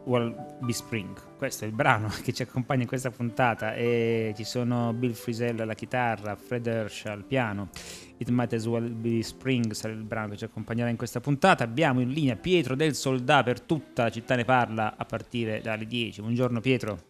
Well 0.05 0.33
Be 0.61 0.73
Spring. 0.73 1.15
Questo 1.37 1.65
è 1.65 1.67
il 1.67 1.73
brano 1.73 2.09
che 2.23 2.33
ci 2.33 2.41
accompagna 2.41 2.81
in 2.81 2.87
questa 2.87 3.11
puntata 3.11 3.75
e 3.75 4.33
ci 4.35 4.43
sono 4.43 4.91
Bill 4.91 5.13
Frisell 5.13 5.59
alla 5.59 5.75
chitarra, 5.75 6.35
Fred 6.35 6.65
Hirsch 6.65 7.05
al 7.05 7.23
piano. 7.25 7.69
It 8.17 8.27
Might 8.29 8.53
As 8.53 8.65
Well 8.65 8.89
Be 8.91 9.21
Spring 9.21 9.71
sarà 9.73 9.93
il 9.93 10.01
brano 10.01 10.29
che 10.29 10.37
ci 10.37 10.45
accompagnerà 10.45 10.89
in 10.89 10.95
questa 10.95 11.19
puntata. 11.19 11.63
Abbiamo 11.63 12.01
in 12.01 12.09
linea 12.09 12.35
Pietro 12.37 12.75
del 12.75 12.95
Soldà 12.95 13.43
per 13.43 13.61
tutta 13.61 14.01
la 14.03 14.09
città 14.09 14.33
ne 14.33 14.45
parla 14.45 14.95
a 14.97 15.05
partire 15.05 15.61
dalle 15.61 15.85
10. 15.85 16.21
Buongiorno 16.21 16.59
Pietro. 16.59 17.03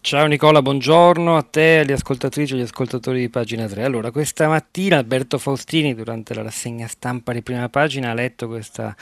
Ciao 0.00 0.26
Nicola, 0.26 0.62
buongiorno 0.62 1.36
a 1.36 1.42
te, 1.42 1.80
alle 1.80 1.92
ascoltatrici 1.92 2.52
e 2.52 2.56
agli 2.56 2.62
ascoltatori 2.62 3.20
di 3.20 3.28
pagina 3.28 3.66
3. 3.66 3.84
Allora, 3.84 4.10
questa 4.10 4.46
mattina 4.48 4.98
Alberto 4.98 5.38
Faustini, 5.38 5.94
durante 5.94 6.34
la 6.34 6.42
rassegna 6.42 6.86
stampa 6.86 7.32
di 7.32 7.42
prima 7.42 7.68
pagina, 7.68 8.10
ha 8.10 8.14
letto 8.14 8.46
questa 8.46 8.94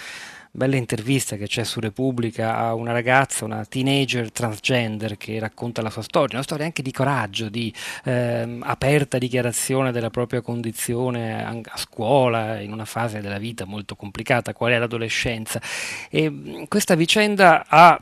bella 0.56 0.76
intervista 0.76 1.34
che 1.34 1.48
c'è 1.48 1.64
su 1.64 1.80
Repubblica 1.80 2.56
a 2.56 2.74
una 2.74 2.92
ragazza, 2.92 3.44
una 3.44 3.64
teenager 3.64 4.30
transgender 4.30 5.16
che 5.16 5.40
racconta 5.40 5.82
la 5.82 5.90
sua 5.90 6.02
storia, 6.02 6.36
una 6.36 6.44
storia 6.44 6.64
anche 6.64 6.80
di 6.80 6.92
coraggio, 6.92 7.48
di 7.48 7.74
eh, 8.04 8.58
aperta 8.60 9.18
dichiarazione 9.18 9.90
della 9.90 10.10
propria 10.10 10.42
condizione 10.42 11.44
a, 11.44 11.60
scuola, 11.74 12.60
in 12.60 12.72
una 12.72 12.84
fase 12.84 13.20
della 13.20 13.38
vita 13.38 13.64
molto 13.64 13.96
complicata, 13.96 14.52
qual 14.52 14.70
è 14.70 14.78
l'adolescenza. 14.78 15.60
E 16.08 16.66
questa 16.68 16.94
vicenda 16.94 17.64
ha 17.66 18.00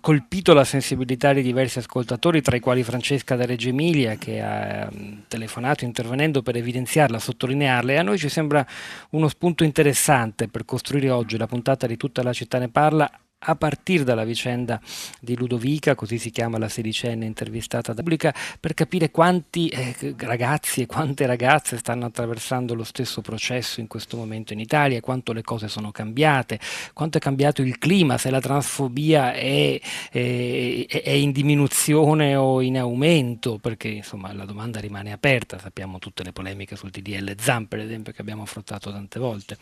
colpito 0.00 0.52
la 0.52 0.64
sensibilità 0.64 1.32
di 1.32 1.42
diversi 1.42 1.78
ascoltatori, 1.78 2.42
tra 2.42 2.56
i 2.56 2.60
quali 2.60 2.82
Francesca 2.82 3.36
da 3.36 3.46
Reggio 3.46 3.68
Emilia 3.68 4.16
che 4.16 4.40
ha 4.40 4.88
mh, 4.90 5.26
telefonato 5.28 5.84
intervenendo 5.84 6.42
per 6.42 6.56
evidenziarla, 6.56 7.20
sottolinearla 7.20 7.92
e 7.92 7.96
a 7.98 8.02
noi 8.02 8.18
ci 8.18 8.28
sembra 8.28 8.66
uno 9.10 9.28
spunto 9.28 9.62
interessante 9.62 10.48
per 10.48 10.64
costruire 10.64 11.10
oggi 11.10 11.36
la 11.36 11.46
puntata 11.46 11.82
di 11.86 11.96
tutta 11.96 12.22
la 12.22 12.32
città 12.32 12.58
ne 12.58 12.68
parla 12.68 13.10
a 13.44 13.56
partire 13.56 14.04
dalla 14.04 14.24
vicenda 14.24 14.80
di 15.20 15.36
Ludovica, 15.36 15.94
così 15.94 16.18
si 16.18 16.30
chiama 16.30 16.58
la 16.58 16.68
sedicenne 16.68 17.26
intervistata 17.26 17.92
da 17.92 18.02
pubblica, 18.02 18.34
per 18.58 18.74
capire 18.74 19.10
quanti 19.10 19.68
eh, 19.68 20.14
ragazzi 20.18 20.82
e 20.82 20.86
quante 20.86 21.26
ragazze 21.26 21.76
stanno 21.78 22.06
attraversando 22.06 22.74
lo 22.74 22.84
stesso 22.84 23.20
processo 23.20 23.80
in 23.80 23.86
questo 23.86 24.16
momento 24.16 24.52
in 24.52 24.60
Italia, 24.60 25.00
quanto 25.00 25.32
le 25.32 25.42
cose 25.42 25.68
sono 25.68 25.90
cambiate, 25.90 26.58
quanto 26.92 27.18
è 27.18 27.20
cambiato 27.20 27.62
il 27.62 27.78
clima, 27.78 28.18
se 28.18 28.30
la 28.30 28.40
transfobia 28.40 29.32
è, 29.34 29.80
è, 30.10 30.86
è 30.86 31.10
in 31.10 31.32
diminuzione 31.32 32.36
o 32.36 32.60
in 32.60 32.78
aumento, 32.78 33.58
perché 33.58 33.88
insomma 33.88 34.32
la 34.32 34.44
domanda 34.44 34.80
rimane 34.80 35.12
aperta, 35.12 35.58
sappiamo 35.58 35.98
tutte 35.98 36.22
le 36.22 36.32
polemiche 36.32 36.76
sul 36.76 36.90
TDL 36.90 37.34
ZAM 37.38 37.66
per 37.66 37.80
esempio 37.80 38.12
che 38.12 38.20
abbiamo 38.20 38.42
affrontato 38.42 38.90
tante 38.90 39.18
volte, 39.18 39.56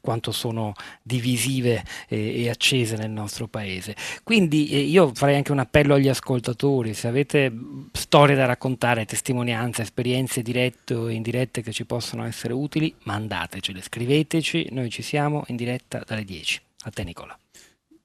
quanto 0.00 0.32
sono 0.32 0.74
divisive 1.02 1.84
e, 2.08 2.42
e 2.42 2.48
accese 2.48 2.96
nel 2.96 3.10
nostro 3.10 3.27
nostro 3.28 3.46
paese. 3.46 3.94
Quindi 4.24 4.70
eh, 4.70 4.78
io 4.78 5.12
farei 5.14 5.36
anche 5.36 5.52
un 5.52 5.58
appello 5.58 5.94
agli 5.94 6.08
ascoltatori, 6.08 6.94
se 6.94 7.06
avete 7.06 7.52
storie 7.92 8.34
da 8.34 8.46
raccontare, 8.46 9.04
testimonianze, 9.04 9.82
esperienze 9.82 10.42
dirette 10.42 10.94
o 10.94 11.08
indirette 11.10 11.60
che 11.60 11.72
ci 11.72 11.84
possono 11.84 12.24
essere 12.24 12.54
utili, 12.54 12.92
mandatecele, 13.04 13.82
scriveteci, 13.82 14.68
noi 14.70 14.88
ci 14.88 15.02
siamo 15.02 15.44
in 15.48 15.56
diretta 15.56 16.02
dalle 16.04 16.24
10. 16.24 16.60
A 16.82 16.90
te 16.90 17.04
Nicola. 17.04 17.38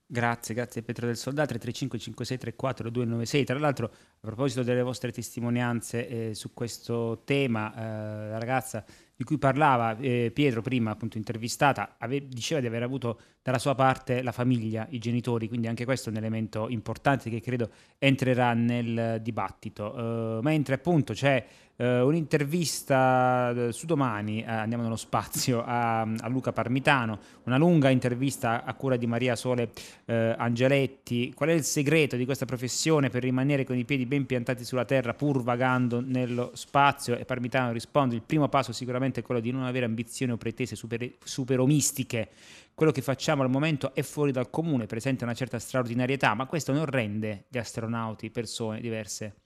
Grazie, 0.06 0.54
grazie 0.54 0.82
Pietro 0.82 1.06
del 1.06 1.16
Soldato, 1.16 1.48
335 1.48 1.98
5634 1.98 2.90
296. 2.90 3.44
Tra 3.44 3.58
l'altro, 3.58 3.86
a 3.86 3.90
proposito 4.20 4.62
delle 4.62 4.82
vostre 4.82 5.10
testimonianze 5.10 6.06
eh, 6.06 6.34
su 6.34 6.52
questo 6.52 7.22
tema, 7.24 7.72
eh, 7.72 8.30
la 8.30 8.38
ragazza 8.38 8.84
di 9.16 9.24
cui 9.24 9.38
parlava 9.38 9.96
eh, 9.98 10.30
Pietro 10.32 10.60
prima, 10.60 10.90
appunto 10.90 11.16
intervistata, 11.16 11.96
ave- 11.98 12.26
diceva 12.26 12.60
di 12.60 12.66
aver 12.66 12.82
avuto 12.82 13.20
dalla 13.42 13.58
sua 13.58 13.74
parte 13.74 14.22
la 14.22 14.32
famiglia, 14.32 14.86
i 14.90 14.98
genitori, 14.98 15.48
quindi 15.48 15.68
anche 15.68 15.84
questo 15.84 16.08
è 16.08 16.12
un 16.12 16.18
elemento 16.18 16.68
importante 16.68 17.30
che 17.30 17.40
credo 17.40 17.70
entrerà 17.98 18.54
nel 18.54 19.20
dibattito. 19.22 19.94
Uh, 19.94 20.42
mentre 20.42 20.74
appunto 20.74 21.12
c'è 21.12 21.44
uh, 21.76 21.84
un'intervista 21.84 23.50
eh, 23.50 23.72
su 23.72 23.86
domani, 23.86 24.42
uh, 24.46 24.50
andiamo 24.50 24.82
nello 24.82 24.96
spazio, 24.96 25.62
a, 25.64 26.00
a, 26.00 26.28
Luca 26.28 26.52
Parmitano, 26.52 27.18
una 27.44 27.56
lunga 27.56 27.90
intervista 27.90 28.64
a 28.64 28.74
cura 28.74 28.96
di 28.96 29.06
Maria 29.06 29.36
Sole 29.36 29.70
Angeletti. 30.06 31.32
Qual 31.34 31.48
è 31.48 31.52
il 31.52 31.64
segreto 31.64 32.16
di 32.16 32.24
questa 32.24 32.44
professione 32.44 33.08
per 33.08 33.22
rimanere 33.22 33.64
con 33.64 33.76
i 33.76 33.84
piedi 33.84 34.06
ben 34.06 34.26
piantati 34.26 34.64
sulla 34.64 34.84
terra 34.84 35.14
pur 35.14 35.42
vagando 35.42 36.00
nello 36.00 36.50
spazio? 36.54 37.16
E 37.16 37.24
Parmitano 37.24 37.72
risponde, 37.72 38.14
il 38.14 38.22
primo 38.22 38.48
passo 38.48 38.72
sicuramente 38.72 39.20
è 39.20 39.22
quello 39.22 39.40
di 39.40 39.50
non 39.50 39.64
avere 39.64 39.84
ambizioni 39.84 40.32
o 40.32 40.36
pretese 40.36 40.76
super, 40.76 41.10
superomistiche 41.22 42.28
quello 42.74 42.90
che 42.90 43.02
facciamo 43.02 43.42
al 43.42 43.50
momento 43.50 43.94
è 43.94 44.02
fuori 44.02 44.32
dal 44.32 44.50
comune, 44.50 44.86
presenta 44.86 45.24
una 45.24 45.34
certa 45.34 45.60
straordinarietà, 45.60 46.34
ma 46.34 46.46
questo 46.46 46.72
non 46.72 46.86
rende 46.86 47.44
gli 47.48 47.58
astronauti 47.58 48.30
persone 48.30 48.80
diverse 48.80 49.43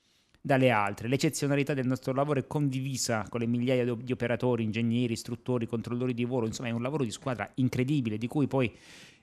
dalle 0.49 0.71
altre. 0.71 1.09
L'eccezionalità 1.09 1.75
del 1.75 1.87
nostro 1.87 2.15
lavoro 2.15 2.41
è 2.41 2.47
condivisa 2.47 3.27
con 3.29 3.41
le 3.41 3.47
migliaia 3.47 3.85
di 3.95 4.13
operatori, 4.13 4.65
ingegneri, 4.65 5.13
istruttori, 5.13 5.67
controllori 5.67 6.15
di 6.15 6.25
volo, 6.25 6.47
insomma 6.47 6.69
è 6.69 6.73
un 6.73 6.81
lavoro 6.81 7.05
di 7.05 7.11
squadra 7.11 7.51
incredibile 7.57 8.17
di 8.17 8.27
cui 8.27 8.47
poi 8.47 8.75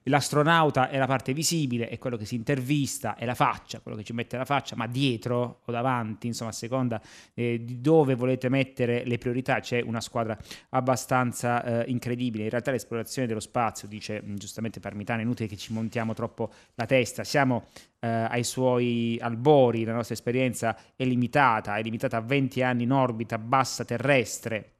L'astronauta 0.08 0.90
è 0.90 1.00
la 1.00 1.08
parte 1.08 1.34
visibile, 1.34 1.90
è 1.90 1.98
quello 1.98 2.16
che 2.16 2.26
si 2.26 2.36
intervista, 2.36 3.16
è 3.16 3.26
la 3.26 3.34
faccia, 3.34 3.80
quello 3.80 3.98
che 3.98 4.04
ci 4.04 4.14
mette 4.14 4.38
la 4.38 4.46
faccia, 4.46 4.76
ma 4.76 4.86
dietro 4.86 5.62
o 5.66 5.72
davanti, 5.72 6.28
insomma, 6.28 6.52
a 6.52 6.54
seconda 6.54 7.02
eh, 7.34 7.64
di 7.64 7.82
dove 7.82 8.14
volete 8.14 8.48
mettere 8.48 9.04
le 9.04 9.18
priorità, 9.18 9.60
c'è 9.62 9.82
una 9.82 10.02
squadra 10.02 10.38
abbastanza 10.70 11.64
eh, 11.64 11.90
incredibile. 11.90 12.44
In 12.44 12.52
realtà 12.52 12.70
l'esplorazione 12.70 13.28
dello 13.28 13.40
spazio, 13.40 13.88
dice 13.88 14.22
mm, 14.24 14.36
giustamente 14.36 14.80
Parmitano, 14.80 15.22
è 15.22 15.24
inutile 15.24 15.48
che 15.48 15.58
ci 15.58 15.74
montiamo 15.74 16.14
troppo 16.14 16.52
la 16.76 16.86
testa, 16.86 17.24
siamo 17.24 17.66
eh, 18.00 18.08
ai 18.08 18.44
suoi 18.44 19.18
albori, 19.20 19.86
la 19.86 19.94
nostra 19.94 20.14
esperienza 20.14 20.78
è 20.96 21.04
limitata, 21.04 21.78
è 21.78 21.82
limitata 21.82 22.18
a 22.18 22.22
20 22.22 22.62
anni 22.62 22.84
in 22.84 22.92
orbita 22.92 23.40
bassa 23.40 23.84
terrestre 23.84 24.75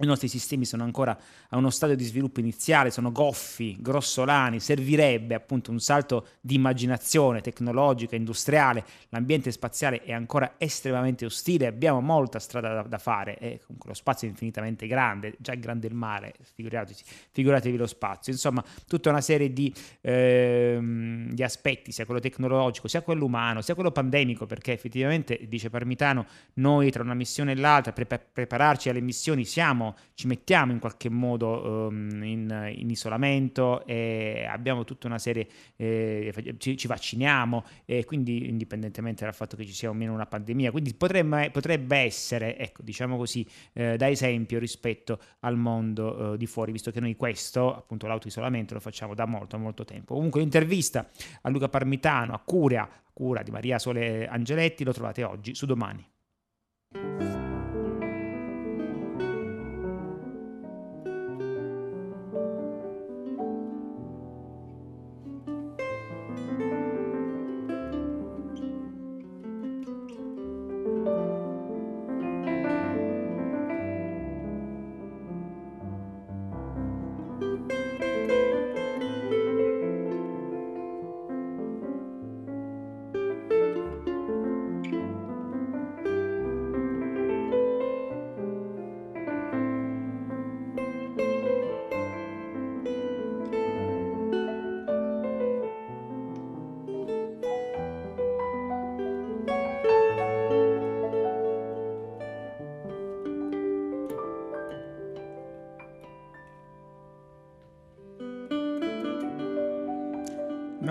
i 0.00 0.06
nostri 0.06 0.28
sistemi 0.28 0.64
sono 0.64 0.84
ancora 0.84 1.16
a 1.48 1.56
uno 1.56 1.70
stadio 1.70 1.96
di 1.96 2.04
sviluppo 2.04 2.40
iniziale, 2.40 2.90
sono 2.90 3.10
goffi, 3.10 3.76
grossolani, 3.80 4.60
servirebbe 4.60 5.34
appunto 5.34 5.70
un 5.70 5.80
salto 5.80 6.28
di 6.40 6.54
immaginazione 6.54 7.40
tecnologica, 7.40 8.14
industriale, 8.14 8.84
l'ambiente 9.08 9.50
spaziale 9.50 10.02
è 10.02 10.12
ancora 10.12 10.54
estremamente 10.58 11.24
ostile, 11.24 11.66
abbiamo 11.66 12.00
molta 12.00 12.38
strada 12.38 12.74
da, 12.74 12.82
da 12.82 12.98
fare 12.98 13.38
e 13.38 13.60
comunque 13.64 13.88
lo 13.88 13.94
spazio 13.94 14.28
è 14.28 14.30
infinitamente 14.30 14.86
grande, 14.86 15.34
già 15.38 15.54
grande 15.54 15.88
il 15.88 15.94
mare, 15.94 16.34
figuratevi, 16.54 16.98
figuratevi 17.32 17.76
lo 17.76 17.86
spazio, 17.86 18.32
insomma 18.32 18.62
tutta 18.86 19.10
una 19.10 19.20
serie 19.20 19.52
di, 19.52 19.72
ehm, 20.00 21.32
di, 21.32 21.42
aspetti, 21.42 21.90
sia 21.90 22.04
quello 22.04 22.20
tecnologico, 22.20 22.86
sia 22.86 23.02
quello 23.02 23.24
umano, 23.24 23.62
sia 23.62 23.74
quello 23.74 23.90
pandemico, 23.90 24.46
perché 24.46 24.72
effettivamente, 24.72 25.40
dice 25.48 25.70
Parmitano, 25.70 26.24
noi 26.54 26.90
tra 26.90 27.02
una 27.02 27.14
missione 27.14 27.52
e 27.52 27.56
l'altra, 27.56 27.92
pre- 27.92 28.26
prepararci 28.32 28.88
alle 28.88 29.00
missioni 29.00 29.44
siamo 29.44 29.87
ci 30.14 30.26
mettiamo 30.26 30.72
in 30.72 30.78
qualche 30.78 31.08
modo 31.08 31.88
um, 31.88 32.22
in, 32.22 32.72
in, 32.76 32.90
isolamento 32.90 33.84
e 33.86 34.46
abbiamo 34.48 34.84
tutta 34.84 35.06
una 35.06 35.18
serie, 35.18 35.46
eh, 35.76 36.32
ci, 36.58 36.76
ci, 36.76 36.86
vacciniamo 36.86 37.64
e 37.84 38.04
quindi 38.04 38.48
indipendentemente 38.48 39.24
dal 39.24 39.34
fatto 39.34 39.56
che 39.56 39.64
ci 39.64 39.72
sia 39.72 39.90
o 39.90 39.92
meno 39.92 40.12
una 40.12 40.26
pandemia, 40.26 40.70
quindi 40.70 40.94
potrebbe, 40.94 41.50
potrebbe 41.50 41.96
essere, 41.98 42.56
ecco, 42.58 42.82
diciamo 42.82 43.16
così, 43.16 43.46
eh, 43.72 43.96
da 43.96 44.08
esempio 44.08 44.58
rispetto 44.58 45.18
al 45.40 45.56
mondo 45.56 46.34
eh, 46.34 46.36
di 46.36 46.46
fuori, 46.46 46.72
visto 46.72 46.90
che 46.90 47.00
noi 47.00 47.16
questo, 47.16 47.74
appunto 47.74 48.06
l'autoisolamento, 48.06 48.74
lo 48.74 48.80
facciamo 48.80 49.14
da 49.14 49.26
molto, 49.26 49.58
molto 49.58 49.84
tempo. 49.84 50.14
Comunque 50.14 50.40
l'intervista 50.40 51.08
a 51.42 51.48
Luca 51.48 51.68
Parmitano, 51.68 52.34
a 52.34 52.38
Curia, 52.38 52.82
a 52.82 53.10
cura 53.12 53.42
di 53.42 53.50
Maria 53.50 53.78
Sole 53.78 54.26
Angeletti, 54.26 54.84
lo 54.84 54.92
trovate 54.92 55.24
oggi 55.24 55.54
su 55.54 55.66
domani. 55.66 56.06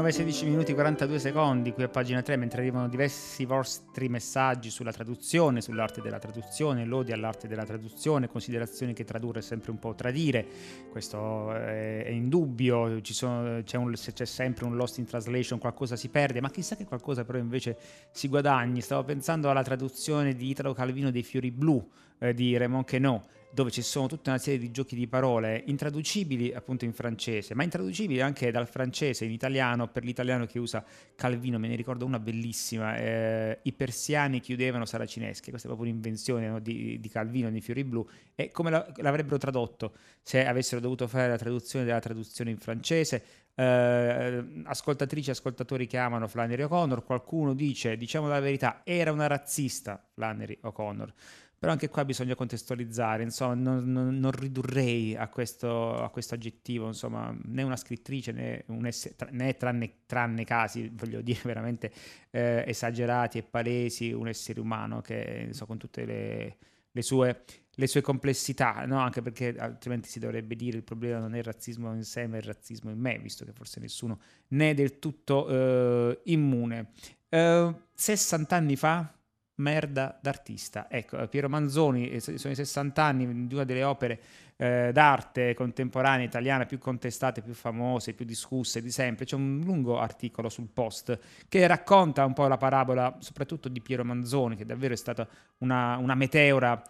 9-16 0.08 0.46
minuti 0.46 0.74
42 0.74 1.20
secondi 1.20 1.74
qui 1.74 1.84
a 1.84 1.90
pagina 1.90 2.22
3 2.22 2.38
mentre 2.38 2.62
arrivano 2.62 2.88
diversi 2.88 3.44
vostri 3.44 4.08
messaggi 4.08 4.70
sulla 4.70 4.94
traduzione, 4.94 5.60
sull'arte 5.60 6.00
della 6.00 6.18
traduzione, 6.18 6.86
lodi 6.86 7.12
all'arte 7.12 7.50
della 7.50 7.66
traduzione, 7.66 8.30
considerazioni 8.30 8.94
che 8.94 9.04
tradurre 9.04 9.40
è 9.40 9.42
sempre 9.42 9.72
un 9.72 9.80
po' 9.80 9.96
tradire, 9.96 10.48
questo 10.90 11.52
è, 11.54 12.06
è 12.06 12.10
indubbio, 12.10 13.02
sono, 13.04 13.62
c'è, 13.64 13.76
un, 13.76 13.94
c'è, 13.94 14.26
sempre 14.26 14.64
un 14.64 14.78
lost 14.78 14.98
in 14.98 15.06
translation, 15.06 15.60
qualcosa 15.60 15.98
si 15.98 16.08
perde, 16.08 16.40
ma 16.40 16.50
chissà 16.52 16.78
che 16.78 16.86
qualcosa 16.86 17.26
però 17.26 17.38
invece 17.38 17.78
si 18.12 18.30
guadagni. 18.30 18.80
Stavo 18.80 19.04
pensando 19.04 19.50
alla 19.50 19.64
traduzione 19.64 20.36
di 20.36 20.50
Italo 20.52 20.74
Calvino 20.74 21.12
dei 21.12 21.24
Fiori 21.24 21.52
Blu 21.52 21.86
eh, 22.20 22.34
di 22.34 22.56
Raymond 22.56 22.88
Queneau 22.88 23.22
dove 23.50 23.72
ci 23.72 23.82
sono 23.82 24.08
tutta 24.08 24.30
una 24.32 24.40
serie 24.40 24.60
di 24.60 24.72
giochi 24.72 24.96
di 24.96 25.08
parole 25.08 25.64
intraducibili 25.66 26.54
appunto 26.54 26.86
in 26.86 26.94
francese, 26.94 27.56
ma 27.56 27.64
intraducibili 27.64 28.22
anche 28.22 28.52
dal 28.52 28.68
francese 28.68 29.26
in 29.26 29.32
italiano 29.32 29.88
per 29.88 30.04
l'italiano 30.04 30.46
che 30.46 30.60
usa 30.60 30.84
Calvino. 31.16 31.58
Me 31.58 31.68
ne 31.68 31.76
ricordo 31.76 32.06
una 32.06 32.20
bellissima: 32.20 32.98
eh, 32.98 33.60
I 33.64 33.74
persiani 33.74 34.40
chiudevano 34.40 34.86
saracinesche. 34.86 35.50
Questa 35.50 35.68
è 35.68 35.72
proprio 35.72 35.90
un'invenzione 35.90 36.48
no, 36.48 36.60
di, 36.60 37.00
di, 37.00 37.10
Calvino 37.10 37.50
nei 37.50 37.62
Fiori 37.62 37.84
Blu. 37.84 38.08
E 38.36 38.52
come 38.52 38.70
la, 38.70 38.86
l'avrebbero 38.98 39.38
tradotto 39.38 39.94
se 40.22 40.46
avessero 40.46 40.82
dovuto 40.82 41.08
fare 41.08 41.30
la 41.30 41.38
traduzione 41.38 41.86
della 41.86 42.00
traduzione 42.00 42.52
in 42.52 42.58
francese? 42.58 43.24
Eh, 43.60 44.62
ascoltatrici 44.66 45.30
e 45.30 45.32
ascoltatori 45.32 45.88
che 45.88 45.98
amano 45.98 46.28
Flannery 46.28 46.62
O'Connor, 46.62 47.04
qualcuno 47.04 47.56
dice, 47.56 47.98
diciamo 47.98 48.28
la 48.28 48.40
verità, 48.40 48.82
era 48.84 49.12
una 49.12 49.26
razzista 49.26 50.00
Flannery 50.14 50.60
O'Connor. 50.62 51.12
Però 51.60 51.72
anche 51.72 51.90
qua 51.90 52.06
bisogna 52.06 52.36
contestualizzare, 52.36 53.24
insomma, 53.24 53.56
non, 53.56 53.92
non, 53.92 54.20
non 54.20 54.32
ridurrei 54.32 55.16
a 55.16 55.28
questo, 55.28 55.96
a 56.04 56.10
questo, 56.10 56.36
aggettivo, 56.36 56.86
insomma, 56.86 57.36
né 57.46 57.64
una 57.64 57.76
scrittrice 57.76 58.32
né, 58.32 58.64
un 58.68 58.86
ess- 58.86 59.16
né 59.32 59.58
tranne, 59.58 60.04
tranne, 60.06 60.44
casi, 60.46 60.88
voglio 60.94 61.22
dire, 61.22 61.40
veramente 61.46 61.92
eh, 62.30 62.64
esagerati 62.68 63.40
e 63.40 63.44
palesi, 63.44 64.12
un 64.12 64.28
essere 64.28 64.60
umano 64.60 65.02
che, 65.02 65.46
insomma, 65.48 65.70
con 65.70 65.78
tutte 65.80 66.06
le, 66.06 66.58
le, 66.92 67.02
sue, 67.02 67.44
le 67.74 67.88
sue, 67.88 68.02
complessità, 68.02 68.86
no? 68.86 69.00
anche 69.00 69.24
perché 69.24 69.56
altrimenti 69.58 70.10
si 70.10 70.20
dovrebbe 70.20 70.56
dire 70.56 70.78
il 70.78 70.84
problema 70.84 71.18
non 71.18 71.34
è 71.34 71.40
il 71.40 71.44
razzismo 71.44 71.92
in 71.92 72.04
sé, 72.04 72.28
ma 72.28 72.38
il 72.38 72.44
razzismo 72.44 72.92
in 72.92 73.00
me, 73.00 73.18
visto 73.18 73.46
che 73.46 73.52
forse 73.52 73.80
nessuno 73.80 74.20
ne 74.50 74.70
è 74.70 74.74
del 74.76 75.00
tutto 75.00 75.48
eh, 75.48 76.20
immune. 76.26 76.92
Eh, 77.30 77.74
60 77.96 78.56
anni 78.56 78.76
fa, 78.76 79.17
merda 79.58 80.18
d'artista. 80.22 80.88
Ecco, 80.90 81.26
Piero 81.28 81.50
Manzoni, 81.50 82.10
eh, 82.10 82.20
sono 82.20 82.54
i 82.54 82.56
60 82.56 83.04
anni 83.04 83.48
di 83.48 83.54
una 83.54 83.64
delle 83.64 83.84
opere 83.84 84.20
eh, 84.58 84.90
d'arte 84.92 85.54
contemporanea 85.54 86.26
italiana 86.26 86.66
più 86.66 86.80
contestate, 86.80 87.42
più 87.42 87.54
famose, 87.54 88.14
più 88.14 88.26
discusse 88.26 88.82
di 88.82 88.92
sempre. 88.92 89.26
C'è 89.26 89.36
un 89.36 89.62
lungo 89.64 90.00
articolo 90.00 90.50
sul 90.50 90.68
post 90.72 91.18
che 91.48 91.66
racconta 91.68 92.26
un 92.26 92.34
po' 92.34 92.48
la 92.48 92.58
parabola, 92.58 93.18
soprattutto 93.20 93.70
di 93.70 93.82
Piero 93.82 94.04
Manzoni, 94.04 94.56
che 94.56 94.66
davvero 94.66 94.94
è 94.94 94.98
stata 94.98 95.28
una, 95.60 95.98
una 95.98 96.16
meteora 96.16 96.82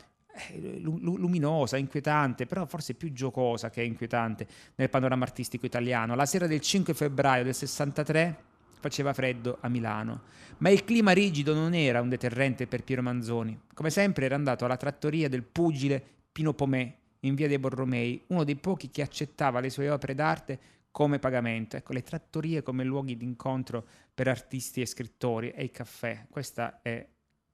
eh, 0.51 0.79
luminosa, 0.79 1.77
inquietante, 1.77 2.45
però 2.45 2.65
forse 2.65 2.93
più 2.93 3.11
giocosa 3.11 3.69
che 3.69 3.81
inquietante 3.81 4.47
nel 4.75 4.89
panorama 4.89 5.23
artistico 5.23 5.65
italiano. 5.65 6.15
La 6.15 6.25
sera 6.25 6.47
del 6.47 6.61
5 6.61 6.93
febbraio 6.93 7.43
del 7.43 7.55
63 7.55 8.46
Faceva 8.79 9.13
freddo 9.13 9.57
a 9.61 9.69
Milano, 9.69 10.21
ma 10.59 10.69
il 10.69 10.83
clima 10.83 11.11
rigido 11.11 11.53
non 11.53 11.73
era 11.73 12.01
un 12.01 12.09
deterrente 12.09 12.67
per 12.67 12.83
Piero 12.83 13.01
Manzoni. 13.01 13.59
Come 13.73 13.89
sempre 13.89 14.25
era 14.25 14.35
andato 14.35 14.65
alla 14.65 14.77
trattoria 14.77 15.27
del 15.27 15.43
pugile 15.43 16.03
Pino 16.31 16.53
Pomè 16.53 16.95
in 17.21 17.35
via 17.35 17.47
dei 17.47 17.57
Borromei, 17.57 18.23
uno 18.27 18.43
dei 18.43 18.55
pochi 18.55 18.89
che 18.89 19.01
accettava 19.01 19.59
le 19.59 19.69
sue 19.69 19.89
opere 19.89 20.13
d'arte 20.13 20.59
come 20.91 21.19
pagamento. 21.19 21.75
Ecco, 21.75 21.93
le 21.93 22.03
trattorie 22.03 22.63
come 22.63 22.83
luoghi 22.83 23.17
d'incontro 23.17 23.85
per 24.13 24.27
artisti 24.27 24.81
e 24.81 24.85
scrittori 24.85 25.51
e 25.51 25.63
i 25.63 25.71
caffè. 25.71 26.25
Questa 26.29 26.79
è 26.81 27.05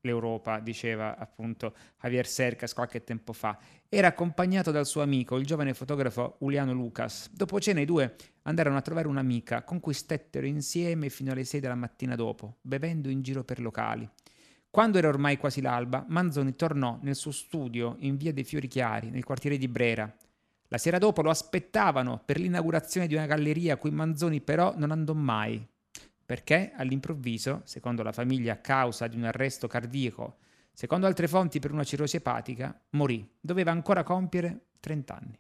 l'Europa, 0.04 0.60
diceva 0.60 1.18
appunto 1.18 1.74
Javier 2.02 2.28
Cercas 2.28 2.74
qualche 2.74 3.04
tempo 3.04 3.34
fa. 3.34 3.58
Era 3.88 4.08
accompagnato 4.08 4.72
dal 4.72 4.86
suo 4.86 5.02
amico, 5.02 5.38
il 5.38 5.46
giovane 5.46 5.74
fotografo 5.74 6.36
Juliano 6.40 6.74
Lucas. 6.74 7.30
Dopo 7.32 7.60
cena 7.60 7.80
i 7.80 7.86
due 7.86 8.16
andarono 8.44 8.78
a 8.78 8.82
trovare 8.82 9.08
un'amica 9.08 9.64
con 9.64 9.80
cui 9.80 9.94
stettero 9.94 10.46
insieme 10.46 11.10
fino 11.10 11.32
alle 11.32 11.46
6 11.46 11.60
della 11.60 11.76
mattina 11.76 12.16
dopo, 12.16 12.58
bevendo 12.62 13.10
in 13.10 13.22
giro 13.22 13.44
per 13.44 13.62
locali. 13.62 14.08
Quando 14.70 14.98
era 14.98 15.08
ormai 15.08 15.38
quasi 15.38 15.62
l'alba, 15.62 16.04
Manzoni 16.08 16.56
tornò 16.56 17.00
nel 17.02 17.16
suo 17.16 17.32
studio 17.32 17.96
in 18.00 18.18
via 18.18 18.34
dei 18.34 18.44
Fiori 18.44 18.68
Chiari, 18.68 19.10
nel 19.10 19.24
quartiere 19.24 19.58
di 19.58 19.68
Brera. 19.68 20.12
La 20.68 20.80
sera 20.80 20.98
dopo 20.98 21.22
lo 21.22 21.30
aspettavano 21.30 22.22
per 22.26 22.40
l'inaugurazione 22.40 23.06
di 23.06 23.14
una 23.14 23.28
galleria 23.28 23.76
a 23.76 23.78
cui 23.78 23.92
Manzoni 23.92 24.42
però 24.42 24.74
non 24.76 24.90
andò 24.90 25.14
mai, 25.14 25.64
perché 26.26 26.72
all'improvviso, 26.76 27.62
secondo 27.66 28.04
la 28.04 28.12
famiglia 28.12 28.54
a 28.54 28.58
causa 28.58 29.08
di 29.08 29.18
un 29.18 29.26
arresto 29.26 29.68
cardiaco, 29.68 30.38
secondo 30.74 31.06
altre 31.06 31.28
fonti 31.28 31.60
per 31.60 31.72
una 31.72 31.84
cirrosi 31.84 32.16
epatica, 32.16 32.80
morì. 32.92 33.28
Doveva 33.40 33.72
ancora 33.72 34.04
compiere 34.04 34.68
30 34.80 35.16
anni. 35.16 35.38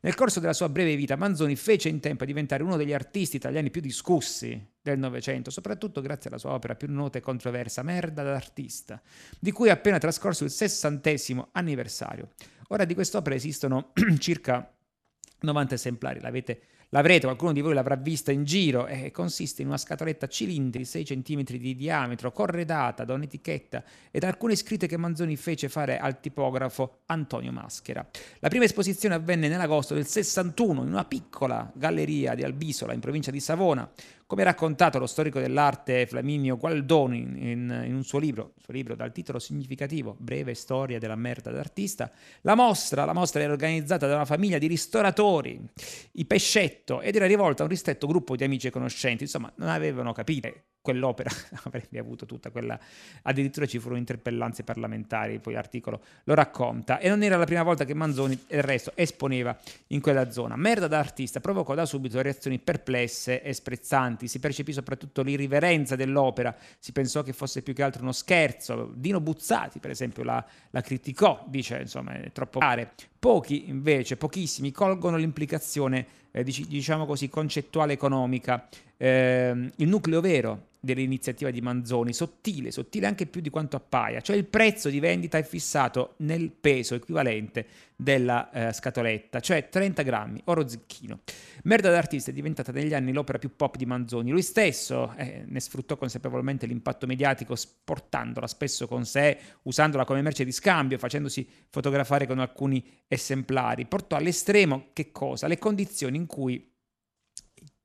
Nel 0.00 0.14
corso 0.14 0.38
della 0.38 0.52
sua 0.52 0.68
breve 0.68 0.94
vita 0.94 1.16
Manzoni 1.16 1.56
fece 1.56 1.88
in 1.88 1.98
tempo 2.00 2.22
a 2.22 2.26
diventare 2.26 2.62
uno 2.62 2.76
degli 2.76 2.92
artisti 2.92 3.36
italiani 3.36 3.70
più 3.70 3.80
discussi 3.80 4.74
del 4.80 4.98
Novecento, 4.98 5.50
soprattutto 5.50 6.00
grazie 6.00 6.30
alla 6.30 6.38
sua 6.38 6.52
opera 6.52 6.76
più 6.76 6.88
nota 6.90 7.18
e 7.18 7.20
controversa, 7.20 7.82
Merda 7.82 8.22
d'artista, 8.22 9.00
di 9.40 9.50
cui 9.50 9.68
è 9.68 9.72
appena 9.72 9.98
trascorso 9.98 10.44
il 10.44 10.50
sessantesimo 10.50 11.48
anniversario. 11.52 12.30
Ora 12.68 12.84
di 12.84 12.94
quest'opera 12.94 13.34
esistono 13.34 13.92
circa 14.18 14.72
90 15.40 15.74
esemplari, 15.74 16.20
l'avete 16.20 16.60
L'avrete, 16.96 17.26
qualcuno 17.26 17.52
di 17.52 17.60
voi 17.60 17.74
l'avrà 17.74 17.94
vista 17.94 18.32
in 18.32 18.44
giro, 18.44 18.86
e 18.86 19.10
consiste 19.10 19.60
in 19.60 19.68
una 19.68 19.76
scatoletta 19.76 20.28
cilindri 20.28 20.86
6 20.86 21.04
cm 21.04 21.42
di 21.58 21.76
diametro, 21.76 22.32
corredata 22.32 23.04
da 23.04 23.12
un'etichetta 23.12 23.84
ed 24.10 24.24
alcune 24.24 24.56
scritte 24.56 24.86
che 24.86 24.96
Manzoni 24.96 25.36
fece 25.36 25.68
fare 25.68 25.98
al 25.98 26.20
tipografo 26.20 27.00
Antonio 27.04 27.52
Maschera. 27.52 28.08
La 28.38 28.48
prima 28.48 28.64
esposizione 28.64 29.14
avvenne 29.14 29.48
nell'agosto 29.48 29.92
del 29.92 30.06
61 30.06 30.84
in 30.84 30.88
una 30.88 31.04
piccola 31.04 31.70
galleria 31.74 32.34
di 32.34 32.44
Albisola, 32.44 32.94
in 32.94 33.00
provincia 33.00 33.30
di 33.30 33.40
Savona, 33.40 33.86
come 34.26 34.42
raccontato 34.42 34.98
lo 34.98 35.06
storico 35.06 35.38
dell'arte 35.38 36.06
Flaminio 36.06 36.56
Gualdoni 36.56 37.18
in, 37.18 37.84
in 37.86 37.94
un 37.94 38.02
suo 38.02 38.18
libro, 38.18 38.54
suo 38.60 38.72
libro 38.72 38.96
dal 38.96 39.12
titolo 39.12 39.38
significativo 39.38 40.16
Breve 40.18 40.54
storia 40.54 40.98
della 40.98 41.14
merda 41.14 41.50
d'artista, 41.50 42.10
la 42.40 42.56
mostra, 42.56 43.04
la 43.04 43.12
mostra 43.12 43.42
era 43.42 43.52
organizzata 43.52 44.06
da 44.06 44.16
una 44.16 44.24
famiglia 44.24 44.58
di 44.58 44.66
ristoratori, 44.66 45.60
i 46.12 46.24
Pescetto, 46.24 47.00
ed 47.00 47.14
era 47.14 47.26
rivolta 47.26 47.62
a 47.62 47.66
un 47.66 47.70
ristretto 47.70 48.06
gruppo 48.08 48.34
di 48.34 48.42
amici 48.42 48.66
e 48.66 48.70
conoscenti, 48.70 49.22
insomma 49.22 49.52
non 49.56 49.68
avevano 49.68 50.12
capito 50.12 50.48
quell'opera 50.86 51.30
avrebbe 51.66 51.98
avuto 51.98 52.26
tutta 52.26 52.50
quella 52.50 52.78
addirittura 53.22 53.66
ci 53.66 53.80
furono 53.80 53.98
interpellanze 53.98 54.62
parlamentari 54.62 55.40
poi 55.40 55.54
l'articolo 55.54 56.00
lo 56.24 56.34
racconta. 56.34 57.00
E 57.00 57.08
non 57.08 57.24
era 57.24 57.36
la 57.36 57.44
prima 57.44 57.64
volta 57.64 57.84
che 57.84 57.92
Manzoni 57.94 58.38
e 58.46 58.58
il 58.58 58.62
resto 58.62 58.92
esponeva 58.94 59.58
in 59.88 60.00
quella 60.00 60.30
zona. 60.30 60.54
Merda 60.54 60.86
da 60.86 60.98
artista 60.98 61.40
provocò 61.40 61.74
da 61.74 61.84
subito 61.86 62.22
reazioni 62.22 62.58
perplesse 62.58 63.42
e 63.42 63.52
sprezzanti. 63.52 64.28
Si 64.28 64.38
percepì 64.38 64.72
soprattutto 64.72 65.22
l'irriverenza 65.22 65.96
dell'opera. 65.96 66.54
Si 66.78 66.92
pensò 66.92 67.22
che 67.22 67.32
fosse 67.32 67.62
più 67.62 67.74
che 67.74 67.82
altro 67.82 68.02
uno 68.02 68.12
scherzo. 68.12 68.92
Dino 68.94 69.20
Buzzati 69.20 69.80
per 69.80 69.90
esempio 69.90 70.22
la, 70.22 70.44
la 70.70 70.80
criticò 70.80 71.44
dice 71.48 71.78
insomma 71.80 72.12
è 72.12 72.30
troppo 72.32 72.60
pare. 72.60 72.92
Pochi 73.18 73.68
invece 73.68 74.16
pochissimi 74.16 74.70
colgono 74.70 75.16
l'implicazione 75.16 76.06
eh, 76.30 76.44
diciamo 76.44 77.06
così 77.06 77.28
concettuale 77.28 77.94
economica. 77.94 78.68
Eh, 78.96 79.70
il 79.76 79.88
nucleo 79.88 80.20
vero 80.20 80.68
dell'iniziativa 80.86 81.50
di 81.50 81.60
Manzoni, 81.60 82.14
sottile, 82.14 82.70
sottile 82.70 83.06
anche 83.06 83.26
più 83.26 83.42
di 83.42 83.50
quanto 83.50 83.76
appaia, 83.76 84.22
cioè 84.22 84.36
il 84.36 84.46
prezzo 84.46 84.88
di 84.88 85.00
vendita 85.00 85.36
è 85.36 85.42
fissato 85.42 86.14
nel 86.18 86.50
peso 86.50 86.94
equivalente 86.94 87.66
della 87.94 88.50
eh, 88.50 88.72
scatoletta, 88.72 89.40
cioè 89.40 89.68
30 89.68 90.02
grammi, 90.02 90.40
oro 90.44 90.66
zecchino. 90.66 91.20
Merda 91.64 91.90
d'artista 91.90 92.30
è 92.30 92.34
diventata 92.34 92.72
negli 92.72 92.94
anni 92.94 93.12
l'opera 93.12 93.38
più 93.38 93.54
pop 93.54 93.76
di 93.76 93.86
Manzoni, 93.86 94.30
lui 94.30 94.42
stesso 94.42 95.12
eh, 95.16 95.44
ne 95.46 95.60
sfruttò 95.60 95.96
consapevolmente 95.96 96.66
l'impatto 96.66 97.06
mediatico 97.06 97.54
portandola 97.84 98.46
spesso 98.46 98.86
con 98.86 99.04
sé, 99.04 99.38
usandola 99.62 100.04
come 100.04 100.22
merce 100.22 100.44
di 100.44 100.52
scambio, 100.52 100.98
facendosi 100.98 101.46
fotografare 101.68 102.26
con 102.26 102.38
alcuni 102.38 102.82
esemplari, 103.08 103.86
portò 103.86 104.16
all'estremo 104.16 104.88
che 104.92 105.10
cosa? 105.12 105.46
Le 105.46 105.58
condizioni 105.58 106.16
in 106.16 106.26
cui 106.26 106.74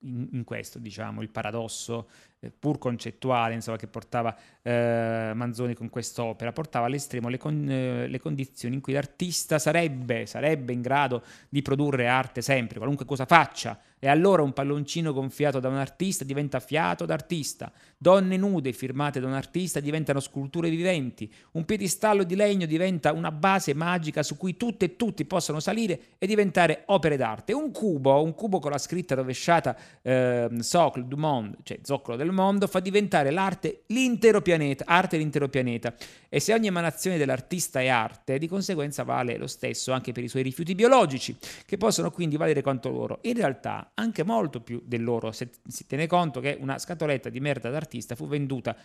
in, 0.04 0.44
questo, 0.44 0.80
diciamo, 0.80 1.22
il 1.22 1.30
paradosso 1.30 2.10
pur 2.50 2.80
concettuale 2.80 3.54
insomma, 3.54 3.78
che 3.78 3.88
portava 3.88 4.36
eh, 4.64 5.32
Manzoni 5.36 5.76
con 5.76 5.90
quest'opera, 5.90 6.52
portava 6.52 6.88
all'estremo 6.88 7.30
le, 7.30 7.38
con, 7.38 7.70
eh, 7.70 8.08
le, 8.08 8.20
condizioni 8.20 8.76
in 8.76 8.82
cui 8.82 8.94
l'artista 8.94 9.60
sarebbe, 9.60 10.26
sarebbe 10.26 10.74
in 10.74 10.82
grado 10.82 11.24
di 11.50 11.62
produrre 11.62 12.08
arte 12.08 12.42
sempre, 12.42 12.78
qualunque 12.78 13.06
cosa 13.06 13.26
faccia, 13.26 13.80
E 14.04 14.08
allora 14.08 14.42
un 14.42 14.52
palloncino 14.54 15.14
gonfiato 15.14 15.60
da 15.60 15.68
un 15.68 15.76
artista 15.76 16.24
diventa 16.24 16.60
fiato 16.60 17.06
d'artista, 17.06 17.72
donne 17.96 18.36
nude 18.36 18.74
firmate 18.74 19.20
da 19.20 19.28
un 19.28 19.34
artista 19.34 19.80
diventano 19.80 20.20
sculture 20.20 20.72
viventi, 20.72 21.32
un 21.52 21.66
piedistallo 21.66 22.24
di 22.24 22.36
legno 22.36 22.66
diventa 22.66 23.14
una 23.14 23.32
base 23.32 23.76
magica 23.76 24.24
su 24.24 24.38
cui 24.38 24.58
tutte 24.58 24.86
e 24.86 24.96
tutti 24.96 25.24
possono 25.26 25.60
salire 25.60 26.00
e 26.18 26.26
diventare 26.26 26.82
opere 26.88 27.16
d'arte. 27.16 27.54
Un 27.54 27.72
cubo, 27.72 28.24
un 28.24 28.34
cubo 28.34 28.58
con 28.58 28.72
la 28.72 28.80
scritta 28.80 29.14
rovesciata 29.14 29.78
eh, 30.02 30.50
Socle 30.62 31.06
du 31.06 31.18
Monde, 31.18 31.58
cioè 31.62 31.80
zoccolo 31.84 32.18
del 32.18 32.31
mondo, 32.32 32.68
fa 32.68 32.80
diventare 32.80 33.32
l'arte 33.32 33.84
l'intero 33.88 34.42
pianeta, 34.42 34.86
arte 34.88 35.18
l'intero 35.18 35.50
pianeta. 35.50 35.94
E 36.30 36.40
se 36.40 36.54
ogni 36.54 36.68
emanazione 36.68 37.18
dell'artista 37.18 37.82
è 37.82 37.88
arte, 37.88 38.38
di 38.38 38.48
conseguenza 38.48 39.04
vale 39.04 39.38
lo 39.38 39.48
stesso 39.48 39.92
anche 39.92 40.12
per 40.12 40.24
i 40.24 40.28
suoi 40.28 40.44
rifiuti 40.44 40.76
biologici, 40.76 41.36
che 41.66 41.78
possono 41.78 42.12
quindi 42.12 42.38
valere 42.38 42.62
quanto 42.62 42.90
loro. 42.90 43.20
In 43.24 43.34
realtà 43.34 43.92
anche 43.94 44.24
molto 44.24 44.62
più 44.62 44.82
del 44.86 45.04
loro, 45.04 45.32
se 45.32 45.50
si 45.68 45.86
tiene 45.86 46.08
conto 46.08 46.40
che 46.40 46.58
una 46.60 46.78
scatoletta 46.78 47.30
di 47.30 47.40
merda 47.40 47.70
d'artista 47.70 48.16
fu 48.16 48.28
venduta 48.28 48.76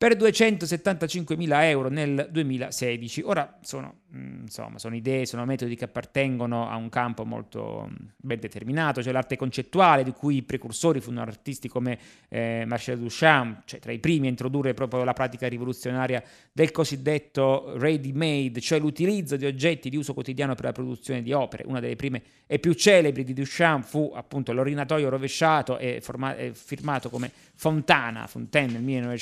per 0.00 0.16
275.000 0.16 1.62
euro 1.64 1.90
nel 1.90 2.28
2016. 2.30 3.20
Ora 3.20 3.58
sono, 3.60 3.96
mm, 4.16 4.40
insomma, 4.44 4.78
sono 4.78 4.96
idee, 4.96 5.26
sono 5.26 5.44
metodi 5.44 5.76
che 5.76 5.84
appartengono 5.84 6.70
a 6.70 6.76
un 6.76 6.88
campo 6.88 7.26
molto 7.26 7.86
mm, 7.86 8.06
ben 8.16 8.40
determinato, 8.40 9.02
cioè 9.02 9.12
l'arte 9.12 9.36
concettuale, 9.36 10.02
di 10.02 10.12
cui 10.12 10.36
i 10.36 10.42
precursori 10.42 11.02
furono 11.02 11.20
artisti 11.20 11.68
come 11.68 11.98
eh, 12.30 12.64
Marcel 12.66 12.98
Duchamp, 12.98 13.64
cioè 13.66 13.78
tra 13.78 13.92
i 13.92 13.98
primi 13.98 14.28
a 14.28 14.30
introdurre 14.30 14.72
proprio 14.72 15.04
la 15.04 15.12
pratica 15.12 15.46
rivoluzionaria 15.48 16.22
del 16.50 16.70
cosiddetto 16.70 17.74
ready-made, 17.76 18.58
cioè 18.62 18.78
l'utilizzo 18.78 19.36
di 19.36 19.44
oggetti 19.44 19.90
di 19.90 19.98
uso 19.98 20.14
quotidiano 20.14 20.54
per 20.54 20.64
la 20.64 20.72
produzione 20.72 21.20
di 21.20 21.34
opere. 21.34 21.64
Una 21.66 21.78
delle 21.78 21.96
prime 21.96 22.22
e 22.46 22.58
più 22.58 22.72
celebri 22.72 23.22
di 23.22 23.34
Duchamp 23.34 23.84
fu 23.84 24.10
appunto 24.14 24.54
l'orinatoio 24.54 25.10
rovesciato 25.10 25.76
e, 25.76 26.00
forma- 26.00 26.34
e 26.36 26.54
firmato 26.54 27.10
come 27.10 27.30
Fontana, 27.54 28.26
Fontaine 28.26 28.78
nel 28.78 29.18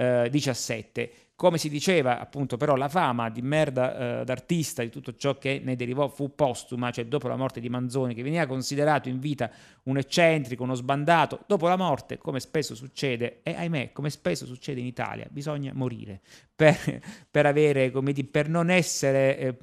1917. 0.00 1.10
Come 1.40 1.56
si 1.56 1.70
diceva, 1.70 2.20
appunto, 2.20 2.58
però 2.58 2.76
la 2.76 2.88
fama 2.88 3.30
di 3.30 3.40
merda 3.40 4.20
eh, 4.20 4.24
d'artista, 4.24 4.82
di 4.82 4.90
tutto 4.90 5.14
ciò 5.14 5.38
che 5.38 5.60
ne 5.64 5.74
derivò, 5.74 6.08
fu 6.08 6.34
postuma, 6.34 6.90
cioè 6.90 7.06
dopo 7.06 7.28
la 7.28 7.36
morte 7.36 7.60
di 7.60 7.70
Manzoni, 7.70 8.12
che 8.12 8.22
veniva 8.22 8.44
considerato 8.44 9.08
in 9.08 9.18
vita 9.18 9.50
un 9.84 9.96
eccentrico, 9.96 10.62
uno 10.62 10.74
sbandato. 10.74 11.44
Dopo 11.46 11.66
la 11.66 11.76
morte, 11.76 12.18
come 12.18 12.40
spesso 12.40 12.74
succede, 12.74 13.40
e 13.42 13.54
ahimè, 13.54 13.92
come 13.92 14.10
spesso 14.10 14.44
succede 14.44 14.80
in 14.80 14.86
Italia, 14.86 15.26
bisogna 15.30 15.72
morire 15.74 16.20
per, 16.54 16.76
per 17.30 17.46
avere, 17.46 17.90
come 17.90 18.12
dire, 18.12 18.28
per 18.28 18.50
non 18.50 18.68
essere, 18.68 19.38
eh, 19.38 19.56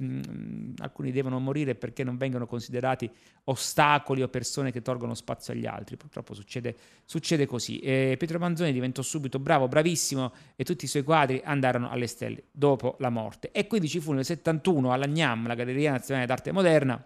alcuni 0.78 1.12
devono 1.12 1.38
morire 1.38 1.76
perché 1.76 2.02
non 2.02 2.16
vengono 2.16 2.48
considerati 2.48 3.08
ostacoli 3.50 4.22
o 4.22 4.28
persone 4.28 4.70
che 4.70 4.82
tolgono 4.82 5.14
spazio 5.14 5.52
agli 5.52 5.66
altri. 5.66 5.96
Purtroppo 5.96 6.34
succede, 6.34 6.76
succede 7.04 7.46
così. 7.46 7.78
E 7.80 8.14
Pietro 8.18 8.38
Manzoni 8.38 8.72
diventò 8.72 9.02
subito 9.02 9.38
bravo, 9.38 9.68
bravissimo 9.68 10.32
e 10.56 10.64
tutti 10.64 10.84
i 10.84 10.88
suoi 10.88 11.02
quadri 11.02 11.40
andarono 11.44 11.90
alle 11.90 12.06
stelle 12.06 12.44
dopo 12.50 12.96
la 13.00 13.10
morte. 13.10 13.50
E 13.50 13.66
quindi 13.66 13.88
ci 13.88 14.00
fu 14.00 14.12
nel 14.12 14.24
71 14.24 14.92
alla 14.92 15.06
GNAM, 15.06 15.46
la 15.46 15.54
Galleria 15.54 15.92
Nazionale 15.92 16.26
d'Arte 16.26 16.52
Moderna, 16.52 17.04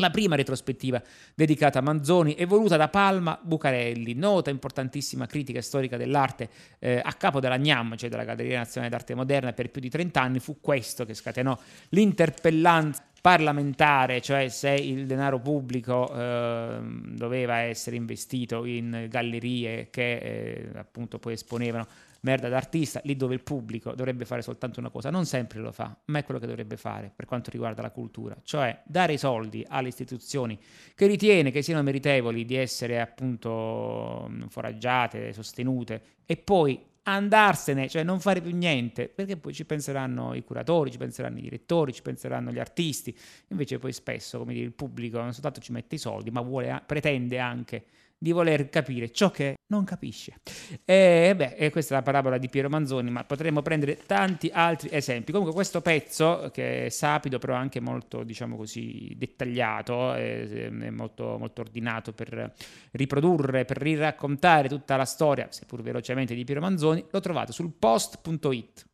la 0.00 0.10
prima 0.10 0.34
retrospettiva 0.34 1.00
dedicata 1.34 1.78
a 1.78 1.82
Manzoni 1.82 2.34
è 2.34 2.46
voluta 2.46 2.76
da 2.76 2.88
Palma 2.88 3.38
Bucarelli, 3.40 4.14
nota 4.14 4.50
importantissima 4.50 5.26
critica 5.26 5.60
storica 5.62 5.96
dell'arte 5.96 6.48
eh, 6.78 7.00
a 7.02 7.12
capo 7.12 7.40
della 7.40 7.58
GNAM, 7.58 7.96
cioè 7.96 8.08
della 8.10 8.24
Galleria 8.24 8.58
Nazionale 8.58 8.90
d'Arte 8.90 9.14
Moderna, 9.14 9.52
per 9.52 9.70
più 9.70 9.80
di 9.80 9.88
30 9.88 10.20
anni. 10.20 10.38
Fu 10.40 10.60
questo 10.60 11.04
che 11.04 11.14
scatenò 11.14 11.56
l'interpellanza 11.90 13.04
parlamentare, 13.20 14.20
cioè 14.22 14.48
se 14.48 14.70
il 14.70 15.06
denaro 15.06 15.40
pubblico 15.40 16.10
eh, 16.12 16.78
doveva 16.80 17.58
essere 17.58 17.96
investito 17.96 18.64
in 18.64 19.06
gallerie 19.10 19.88
che 19.90 20.16
eh, 20.16 20.68
appunto 20.76 21.18
poi 21.18 21.34
esponevano 21.34 21.86
merda 22.20 22.48
d'artista, 22.48 23.00
lì 23.04 23.16
dove 23.16 23.34
il 23.34 23.42
pubblico 23.42 23.92
dovrebbe 23.94 24.24
fare 24.24 24.42
soltanto 24.42 24.80
una 24.80 24.90
cosa, 24.90 25.10
non 25.10 25.24
sempre 25.26 25.60
lo 25.60 25.72
fa, 25.72 25.96
ma 26.06 26.18
è 26.18 26.24
quello 26.24 26.40
che 26.40 26.46
dovrebbe 26.46 26.76
fare 26.76 27.12
per 27.14 27.26
quanto 27.26 27.50
riguarda 27.50 27.82
la 27.82 27.90
cultura, 27.90 28.36
cioè 28.42 28.82
dare 28.84 29.14
i 29.14 29.18
soldi 29.18 29.64
alle 29.66 29.88
istituzioni 29.88 30.58
che 30.94 31.06
ritiene 31.06 31.50
che 31.50 31.62
siano 31.62 31.82
meritevoli 31.82 32.44
di 32.44 32.56
essere 32.56 33.00
appunto 33.00 34.30
foraggiate, 34.48 35.32
sostenute 35.32 36.02
e 36.26 36.36
poi 36.36 36.88
andarsene, 37.02 37.88
cioè 37.88 38.02
non 38.02 38.20
fare 38.20 38.40
più 38.40 38.54
niente, 38.54 39.08
perché 39.08 39.36
poi 39.36 39.52
ci 39.52 39.64
penseranno 39.64 40.34
i 40.34 40.44
curatori, 40.44 40.90
ci 40.90 40.98
penseranno 40.98 41.38
i 41.38 41.42
direttori, 41.42 41.92
ci 41.92 42.02
penseranno 42.02 42.50
gli 42.50 42.58
artisti, 42.58 43.16
invece 43.48 43.78
poi 43.78 43.92
spesso, 43.92 44.38
come 44.38 44.52
dire, 44.52 44.66
il 44.66 44.72
pubblico 44.72 45.18
non 45.18 45.32
soltanto 45.32 45.60
ci 45.60 45.72
mette 45.72 45.94
i 45.94 45.98
soldi, 45.98 46.30
ma 46.30 46.40
vuole, 46.40 46.82
pretende 46.86 47.38
anche 47.38 47.84
di 48.22 48.32
voler 48.32 48.68
capire 48.68 49.10
ciò 49.10 49.30
che 49.30 49.60
non 49.68 49.84
capisce. 49.84 50.40
E, 50.84 51.32
beh, 51.34 51.70
questa 51.70 51.94
è 51.94 51.96
la 51.96 52.02
parabola 52.02 52.36
di 52.36 52.50
Piero 52.50 52.68
Manzoni, 52.68 53.10
ma 53.10 53.24
potremmo 53.24 53.62
prendere 53.62 53.96
tanti 54.04 54.50
altri 54.52 54.90
esempi. 54.92 55.32
Comunque 55.32 55.54
questo 55.54 55.80
pezzo, 55.80 56.50
che 56.52 56.86
è 56.86 56.88
sapido 56.90 57.38
però 57.38 57.54
anche 57.54 57.80
molto, 57.80 58.22
diciamo 58.22 58.56
così, 58.56 59.14
dettagliato, 59.16 60.12
è, 60.12 60.48
è 60.48 60.90
molto, 60.90 61.38
molto 61.38 61.62
ordinato 61.62 62.12
per 62.12 62.52
riprodurre, 62.92 63.64
per 63.64 63.78
riraccontare 63.78 64.68
tutta 64.68 64.96
la 64.96 65.06
storia, 65.06 65.46
seppur 65.50 65.80
velocemente, 65.80 66.34
di 66.34 66.44
Piero 66.44 66.60
Manzoni, 66.60 67.02
lo 67.10 67.20
trovate 67.20 67.52
sul 67.52 67.72
post.it. 67.72 68.88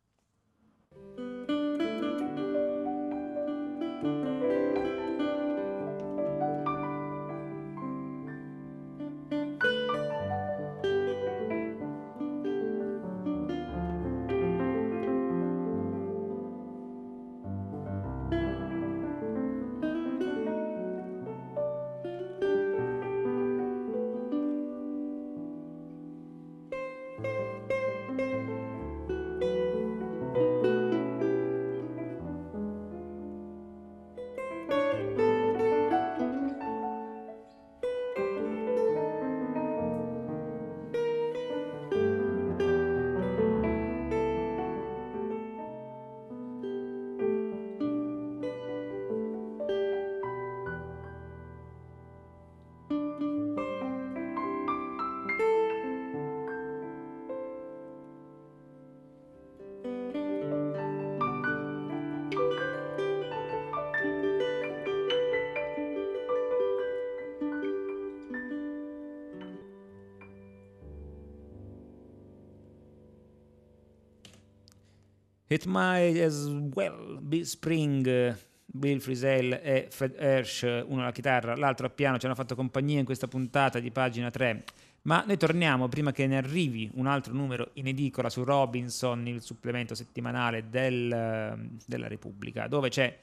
It 75.47 75.65
might 75.65 76.19
as 76.19 76.45
well 76.73 77.19
be 77.21 77.43
spring. 77.45 78.35
Bill 78.69 78.99
Frisell 78.99 79.53
e 79.53 79.87
Fred 79.89 80.15
Hirsch, 80.19 80.63
uno 80.63 81.01
alla 81.01 81.13
chitarra, 81.13 81.55
l'altro 81.55 81.85
al 81.85 81.93
piano, 81.93 82.19
ci 82.19 82.25
hanno 82.25 82.35
fatto 82.35 82.53
compagnia 82.53 82.99
in 82.99 83.05
questa 83.05 83.27
puntata 83.27 83.79
di 83.79 83.91
pagina 83.91 84.29
3. 84.29 84.63
Ma 85.03 85.23
noi 85.25 85.37
torniamo 85.37 85.87
prima 85.87 86.11
che 86.11 86.27
ne 86.27 86.35
arrivi 86.35 86.91
un 86.95 87.07
altro 87.07 87.33
numero 87.33 87.69
in 87.73 87.87
edicola 87.87 88.29
su 88.29 88.43
Robinson, 88.43 89.25
il 89.25 89.41
supplemento 89.41 89.95
settimanale 89.95 90.69
del, 90.69 91.77
della 91.85 92.07
Repubblica, 92.09 92.67
dove 92.67 92.89
c'è 92.89 93.17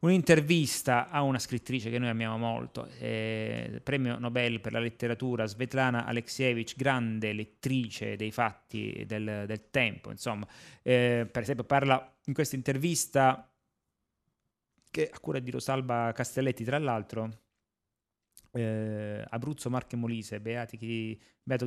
un'intervista 0.00 1.08
a 1.08 1.22
una 1.22 1.38
scrittrice 1.38 1.90
che 1.90 1.98
noi 1.98 2.08
amiamo 2.08 2.38
molto, 2.38 2.88
eh, 2.98 3.80
premio 3.82 4.18
Nobel 4.18 4.60
per 4.60 4.72
la 4.72 4.80
letteratura, 4.80 5.46
Svetlana 5.46 6.06
Alexievich, 6.06 6.74
grande 6.76 7.32
lettrice 7.32 8.16
dei 8.16 8.30
fatti 8.30 9.04
del, 9.06 9.44
del 9.46 9.70
tempo, 9.70 10.10
insomma, 10.10 10.46
eh, 10.82 11.28
per 11.30 11.42
esempio 11.42 11.64
parla 11.64 12.16
in 12.26 12.32
questa 12.34 12.56
intervista 12.56 13.50
che 14.90 15.10
a 15.12 15.18
cura 15.20 15.38
di 15.38 15.50
Rosalba 15.50 16.12
Castelletti, 16.12 16.64
tra 16.64 16.78
l'altro, 16.78 17.30
eh, 18.52 19.24
Abruzzo, 19.28 19.70
Marche 19.70 19.96
Molise, 19.96 20.40
beato 20.40 20.76
che 20.76 21.18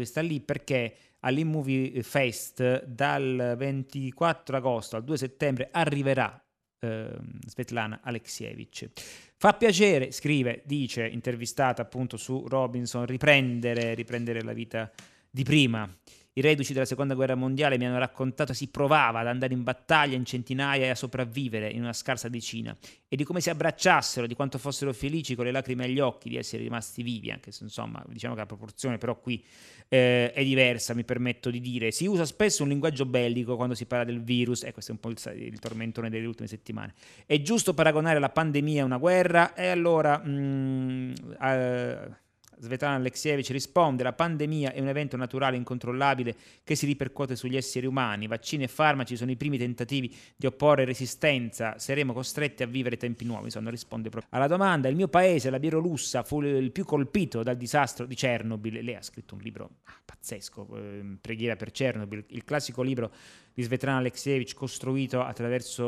sta 0.06 0.22
lì, 0.22 0.42
perché 0.42 0.96
all'Immovie 1.20 2.04
Fest 2.04 2.84
dal 2.84 3.56
24 3.58 4.58
agosto 4.58 4.96
al 4.98 5.04
2 5.04 5.18
settembre 5.18 5.70
arriverà 5.72 6.43
eh, 6.84 7.16
Svetlana 7.48 8.02
Alexievich. 8.04 8.90
Fa 9.36 9.54
piacere, 9.54 10.12
scrive, 10.12 10.62
dice, 10.66 11.08
intervistata 11.08 11.82
appunto 11.82 12.18
su 12.18 12.46
Robinson, 12.48 13.06
riprendere, 13.06 13.94
riprendere 13.94 14.42
la 14.42 14.54
vita 14.54 14.92
di 15.30 15.44
prima. 15.44 15.90
I 16.36 16.42
reduci 16.42 16.74
della 16.74 16.86
seconda 16.86 17.14
guerra 17.14 17.36
mondiale 17.36 17.78
mi 17.78 17.86
hanno 17.86 18.00
raccontato 18.00 18.54
si 18.54 18.70
provava 18.70 19.20
ad 19.20 19.28
andare 19.28 19.54
in 19.54 19.62
battaglia 19.62 20.16
in 20.16 20.26
centinaia 20.26 20.86
e 20.86 20.90
a 20.90 20.96
sopravvivere 20.96 21.70
in 21.70 21.82
una 21.82 21.94
scarsa 21.94 22.28
decina 22.28 22.76
e 23.08 23.16
di 23.16 23.24
come 23.24 23.40
si 23.42 23.52
abbracciassero, 23.52 24.26
di 24.26 24.34
quanto 24.34 24.58
fossero 24.58 24.92
felici 24.94 25.36
con 25.36 25.46
le 25.46 25.52
lacrime 25.52 25.86
agli 25.86 26.00
occhi 26.00 26.30
di 26.30 26.38
essere 26.38 26.64
rimasti 26.64 27.04
vivi, 27.04 27.30
anche 27.30 27.52
se 27.52 27.64
insomma 27.64 28.04
diciamo 28.08 28.34
che 28.34 28.40
la 28.40 28.46
proporzione 28.48 28.98
però 28.98 29.20
qui 29.20 29.44
eh, 29.90 30.32
è 30.32 30.44
diversa, 30.44 30.96
mi 30.96 31.04
permetto 31.04 31.52
di 31.52 31.62
dire. 31.62 31.92
Si 31.92 32.08
usa 32.08 32.26
spesso 32.26 32.64
un 32.64 32.70
linguaggio 32.70 33.06
bellico 33.06 33.56
quando 33.56 33.76
si 33.76 33.86
parla 33.86 34.06
del 34.06 34.24
virus, 34.24 34.64
e 34.64 34.72
questo 34.72 34.92
è 34.92 34.96
un 34.96 35.00
po' 35.00 35.10
il, 35.10 35.44
il 35.44 35.60
tormentone 35.60 36.10
delle 36.10 36.26
ultime 36.26 36.48
settimane. 36.48 36.96
È 37.28 37.40
giusto 37.42 37.76
paragonare 37.76 38.18
la 38.18 38.30
pandemia 38.30 38.82
a 38.82 38.86
una 38.86 38.98
guerra 38.98 39.54
e 39.54 39.68
allora... 39.68 40.20
Mm, 40.26 41.14
eh, 41.40 42.22
Svetlana 42.60 42.96
Alexievich 42.96 43.50
risponde: 43.52 44.04
La 44.04 44.14
pandemia 44.14 44.74
è 44.74 44.80
un 44.80 44.88
evento 44.88 45.18
naturale 45.18 45.58
incontrollabile 45.58 46.36
che 46.64 46.76
si 46.76 46.86
ripercuote 46.86 47.36
sugli 47.36 47.58
esseri 47.58 47.86
umani. 47.86 48.28
Vaccini 48.28 48.64
e 48.64 48.68
farmaci 48.68 49.16
sono 49.16 49.32
i 49.32 49.36
primi 49.36 49.58
tentativi 49.58 50.14
di 50.36 50.46
opporre 50.46 50.86
resistenza. 50.86 51.78
Saremo 51.78 52.14
costretti 52.14 52.64
a 52.64 52.68
vivere 52.68 52.98
tempi 52.98 53.26
nuovi. 53.26 53.46
Insomma, 53.46 53.70
risponde 53.70 54.10
proprio 54.10 54.32
alla 54.34 54.48
domanda. 54.48 54.90
Il 54.90 54.96
mio 54.96 55.08
paese, 55.08 55.50
la 55.50 55.60
Bielorussia, 55.60 56.24
fu 56.24 56.42
il 56.42 56.72
più 56.72 56.86
colpito 56.86 57.44
dal 57.44 57.58
disastro 57.58 58.06
di 58.06 58.16
Chernobyl. 58.16 58.84
Lei 58.84 58.96
ha 58.96 59.02
scritto 59.02 59.36
un 59.36 59.42
libro 59.42 59.70
ah, 59.84 60.02
pazzesco, 60.04 60.68
eh, 60.76 61.18
Preghiera 61.20 61.56
per 61.56 61.72
Chernobyl, 61.72 62.26
il 62.28 62.44
classico 62.44 62.82
libro 62.82 63.12
di 63.54 63.62
Svetlana 63.62 63.98
Alexievich 63.98 64.54
costruito 64.56 65.22
attraverso 65.22 65.84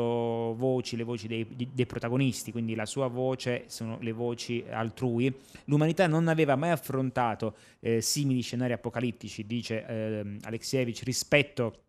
voci, 0.54 0.96
le 0.96 1.04
voci 1.04 1.26
dei, 1.26 1.46
dei, 1.72 1.86
protagonisti, 1.86 2.52
quindi 2.52 2.74
la 2.74 2.86
sua 2.86 3.08
voce 3.08 3.64
sono 3.66 3.98
le 4.00 4.12
voci 4.12 4.64
altrui. 4.68 5.34
L'umanità 5.64 6.06
non 6.06 6.28
aveva 6.28 6.56
mai 6.56 6.70
affrontato 6.70 7.56
eh, 7.80 8.00
simili 8.00 8.40
scenari 8.40 8.72
apocalittici, 8.72 9.46
dice 9.46 9.84
eh, 9.86 10.36
Alexievich, 10.42 11.02
rispetto 11.02 11.85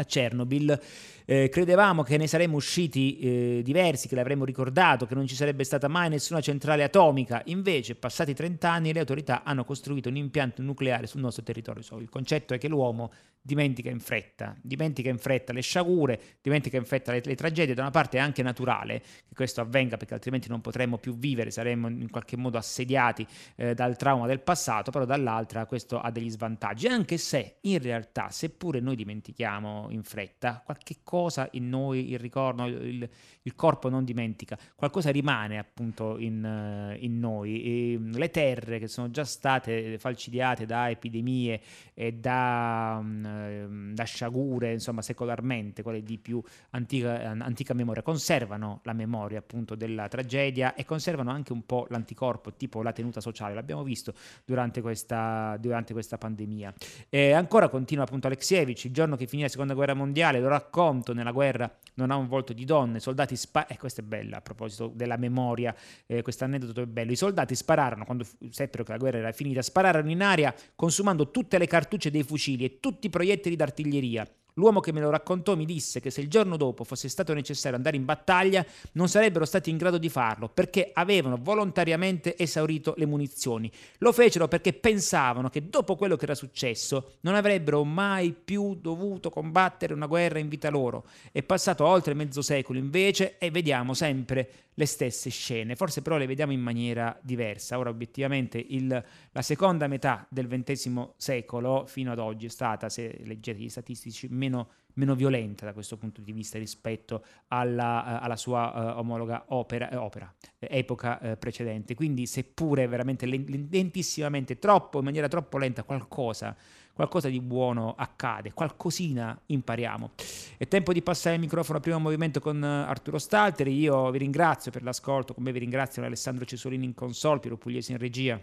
a 0.00 0.04
Chernobyl. 0.04 0.80
Eh, 1.24 1.48
credevamo 1.48 2.02
che 2.02 2.16
ne 2.16 2.26
saremmo 2.26 2.56
usciti 2.56 3.18
eh, 3.18 3.60
diversi, 3.62 4.08
che 4.08 4.16
l'avremmo 4.16 4.44
ricordato, 4.44 5.06
che 5.06 5.14
non 5.14 5.26
ci 5.26 5.36
sarebbe 5.36 5.62
stata 5.62 5.86
mai 5.86 6.08
nessuna 6.08 6.40
centrale 6.40 6.82
atomica. 6.82 7.42
Invece, 7.46 7.94
passati 7.94 8.34
30 8.34 8.70
anni, 8.70 8.92
le 8.92 9.00
autorità 9.00 9.44
hanno 9.44 9.64
costruito 9.64 10.08
un 10.08 10.16
impianto 10.16 10.62
nucleare 10.62 11.06
sul 11.06 11.20
nostro 11.20 11.44
territorio. 11.44 11.82
Il 11.98 12.08
concetto 12.08 12.54
è 12.54 12.58
che 12.58 12.68
l'uomo 12.68 13.12
dimentica 13.42 13.88
in 13.88 14.00
fretta, 14.00 14.54
dimentica 14.60 15.08
in 15.08 15.18
fretta 15.18 15.52
le 15.52 15.62
sciagure, 15.62 16.20
dimentica 16.42 16.76
in 16.76 16.84
fretta 16.84 17.12
le, 17.12 17.22
le, 17.24 17.34
tragedie, 17.34 17.74
da 17.74 17.82
una 17.82 17.90
parte 17.90 18.18
è 18.18 18.20
anche 18.20 18.42
naturale 18.42 19.00
che 19.00 19.34
questo 19.34 19.60
avvenga 19.60 19.96
perché 19.96 20.14
altrimenti 20.14 20.48
non 20.48 20.60
potremmo 20.60 20.98
più 20.98 21.16
vivere, 21.16 21.50
saremmo 21.50 21.88
in 21.88 22.10
qualche 22.10 22.36
modo 22.36 22.58
assediati 22.58 23.26
eh, 23.56 23.74
dal 23.74 23.96
trauma 23.96 24.26
del 24.26 24.40
passato, 24.40 24.90
però 24.90 25.04
dall'altra 25.04 25.64
questo 25.64 26.00
ha 26.00 26.10
degli 26.10 26.30
svantaggi, 26.30 26.86
anche 26.86 27.16
se 27.16 27.56
in 27.62 27.80
realtà 27.80 28.30
seppure 28.30 28.80
noi 28.80 28.96
dimentichiamo 28.96 29.88
in 29.90 30.02
fretta, 30.02 30.62
qualche 30.64 30.96
cosa 31.02 31.48
in 31.52 31.68
noi, 31.68 32.10
il 32.10 32.18
ricordo, 32.18 32.66
il, 32.66 33.08
il 33.42 33.54
corpo 33.54 33.88
non 33.88 34.04
dimentica, 34.04 34.58
qualcosa 34.74 35.10
rimane 35.10 35.58
appunto 35.58 36.18
in, 36.18 36.44
eh, 36.44 36.96
in 37.00 37.18
noi, 37.18 37.62
e 37.62 37.98
mm, 37.98 38.12
le 38.14 38.30
terre 38.30 38.78
che 38.78 38.88
sono 38.88 39.10
già 39.10 39.24
state 39.24 39.98
falcidiate 39.98 40.66
da 40.66 40.90
epidemie 40.90 41.60
e 41.94 42.12
da 42.12 43.00
mm, 43.02 43.60
Ehm, 43.60 43.94
da 43.94 44.04
sciagure, 44.04 44.72
insomma, 44.72 45.02
secolarmente, 45.02 45.82
quelle 45.82 46.02
di 46.02 46.18
più 46.18 46.42
antica, 46.70 47.30
antica, 47.38 47.74
memoria, 47.74 48.02
conservano 48.02 48.80
la 48.84 48.92
memoria 48.92 49.38
appunto 49.38 49.74
della 49.74 50.08
tragedia 50.08 50.74
e 50.74 50.84
conservano 50.84 51.30
anche 51.30 51.52
un 51.52 51.64
po' 51.64 51.86
l'anticorpo, 51.90 52.52
tipo 52.54 52.82
la 52.82 52.92
tenuta 52.92 53.20
sociale, 53.20 53.54
l'abbiamo 53.54 53.82
visto 53.82 54.14
durante 54.44 54.80
questa, 54.80 55.56
durante 55.58 55.92
questa 55.92 56.18
pandemia. 56.18 56.72
E 57.08 57.32
ancora 57.32 57.68
continua 57.68 58.04
appunto 58.04 58.26
Alexievich, 58.26 58.84
il 58.84 58.92
giorno 58.92 59.16
che 59.16 59.26
finì 59.26 59.42
la 59.42 59.48
seconda 59.48 59.69
guerra 59.74 59.94
mondiale, 59.94 60.40
lo 60.40 60.48
racconto, 60.48 61.12
nella 61.12 61.32
guerra 61.32 61.72
non 61.94 62.10
ha 62.10 62.16
un 62.16 62.28
volto 62.28 62.52
di 62.52 62.64
donne, 62.64 63.00
soldati 63.00 63.36
sparano, 63.36 63.70
e 63.70 63.74
eh, 63.74 63.78
questo 63.78 64.00
è 64.00 64.04
bello 64.04 64.36
a 64.36 64.40
proposito 64.40 64.90
della 64.94 65.16
memoria, 65.16 65.74
eh, 66.06 66.22
questo 66.22 66.44
aneddoto 66.44 66.80
è 66.82 66.86
bello, 66.86 67.12
i 67.12 67.16
soldati 67.16 67.54
spararono, 67.54 68.04
quando 68.04 68.24
seppero 68.50 68.84
che 68.84 68.92
la 68.92 68.98
guerra 68.98 69.18
era 69.18 69.32
finita, 69.32 69.62
spararono 69.62 70.10
in 70.10 70.22
aria 70.22 70.54
consumando 70.74 71.30
tutte 71.30 71.58
le 71.58 71.66
cartucce 71.66 72.10
dei 72.10 72.22
fucili 72.22 72.64
e 72.64 72.80
tutti 72.80 73.06
i 73.06 73.10
proiettili 73.10 73.56
d'artiglieria. 73.56 74.26
L'uomo 74.54 74.80
che 74.80 74.92
me 74.92 75.00
lo 75.00 75.10
raccontò 75.10 75.56
mi 75.56 75.64
disse 75.64 76.00
che 76.00 76.10
se 76.10 76.20
il 76.20 76.28
giorno 76.28 76.56
dopo 76.56 76.84
fosse 76.84 77.08
stato 77.08 77.34
necessario 77.34 77.76
andare 77.76 77.96
in 77.96 78.04
battaglia 78.04 78.64
non 78.92 79.08
sarebbero 79.08 79.44
stati 79.44 79.70
in 79.70 79.76
grado 79.76 79.98
di 79.98 80.08
farlo 80.08 80.48
perché 80.48 80.90
avevano 80.92 81.38
volontariamente 81.40 82.36
esaurito 82.36 82.94
le 82.96 83.06
munizioni. 83.06 83.70
Lo 83.98 84.12
fecero 84.12 84.48
perché 84.48 84.72
pensavano 84.72 85.48
che 85.48 85.68
dopo 85.68 85.96
quello 85.96 86.16
che 86.16 86.24
era 86.24 86.34
successo 86.34 87.16
non 87.20 87.34
avrebbero 87.34 87.84
mai 87.84 88.32
più 88.32 88.74
dovuto 88.74 89.30
combattere 89.30 89.94
una 89.94 90.06
guerra 90.06 90.38
in 90.38 90.48
vita 90.48 90.70
loro. 90.70 91.04
È 91.32 91.42
passato 91.42 91.84
oltre 91.84 92.14
mezzo 92.14 92.42
secolo 92.42 92.78
invece 92.78 93.38
e 93.38 93.50
vediamo 93.50 93.94
sempre 93.94 94.68
le 94.74 94.86
stesse 94.86 95.28
scene, 95.28 95.76
forse 95.76 96.00
però 96.00 96.16
le 96.16 96.26
vediamo 96.26 96.52
in 96.52 96.60
maniera 96.60 97.16
diversa. 97.20 97.78
Ora 97.78 97.90
obiettivamente 97.90 98.64
il, 98.68 99.04
la 99.30 99.42
seconda 99.42 99.86
metà 99.88 100.26
del 100.30 100.46
XX 100.46 101.10
secolo 101.16 101.84
fino 101.86 102.12
ad 102.12 102.18
oggi 102.18 102.46
è 102.46 102.48
stata, 102.48 102.88
se 102.88 103.20
leggete 103.24 103.60
gli 103.60 103.68
statistici, 103.68 104.28
meno, 104.40 104.68
meno 104.94 105.14
violenta 105.14 105.66
da 105.66 105.72
questo 105.72 105.96
punto 105.96 106.20
di 106.20 106.32
vista 106.32 106.58
rispetto 106.58 107.22
alla, 107.48 108.18
uh, 108.20 108.24
alla 108.24 108.36
sua 108.36 108.94
uh, 108.94 108.98
omologa 108.98 109.44
opera, 109.48 109.90
eh, 109.90 109.96
opera 109.96 110.32
epoca 110.58 111.18
uh, 111.20 111.38
precedente. 111.38 111.94
Quindi 111.94 112.26
seppure 112.26 112.86
veramente 112.88 113.26
lentissimamente, 113.26 114.58
troppo, 114.58 114.98
in 114.98 115.04
maniera 115.04 115.28
troppo 115.28 115.58
lenta, 115.58 115.84
qualcosa 115.84 116.56
qualcosa 117.00 117.30
di 117.30 117.40
buono 117.40 117.94
accade, 117.96 118.52
qualcosina 118.52 119.38
impariamo. 119.46 120.10
È 120.58 120.68
tempo 120.68 120.92
di 120.92 121.00
passare 121.00 121.36
il 121.36 121.40
microfono 121.40 121.78
al 121.78 121.82
primo 121.82 121.98
movimento 121.98 122.40
con 122.40 122.62
eh, 122.62 122.66
Arturo 122.66 123.18
Stalteri, 123.18 123.74
io 123.78 124.10
vi 124.10 124.18
ringrazio 124.18 124.70
per 124.70 124.82
l'ascolto, 124.82 125.32
come 125.32 125.50
vi 125.50 125.60
ringraziano 125.60 126.06
Alessandro 126.06 126.44
Cesolini 126.44 126.84
in 126.84 126.92
console, 126.92 127.40
Piero 127.40 127.56
Pugliesi 127.56 127.92
in 127.92 127.98
regia. 127.98 128.38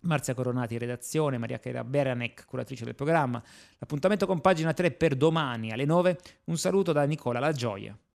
Marzia 0.00 0.34
Coronati 0.34 0.78
redazione, 0.78 1.38
Maria 1.38 1.58
Chiara 1.58 1.82
Beranec, 1.82 2.44
curatrice 2.46 2.84
del 2.84 2.94
programma. 2.94 3.42
L'appuntamento 3.78 4.26
con 4.26 4.40
pagina 4.40 4.72
3 4.72 4.92
per 4.92 5.16
domani 5.16 5.72
alle 5.72 5.84
9. 5.84 6.18
Un 6.44 6.56
saluto 6.56 6.92
da 6.92 7.02
Nicola 7.02 7.40
La 7.40 7.52
Gioia. 7.52 7.98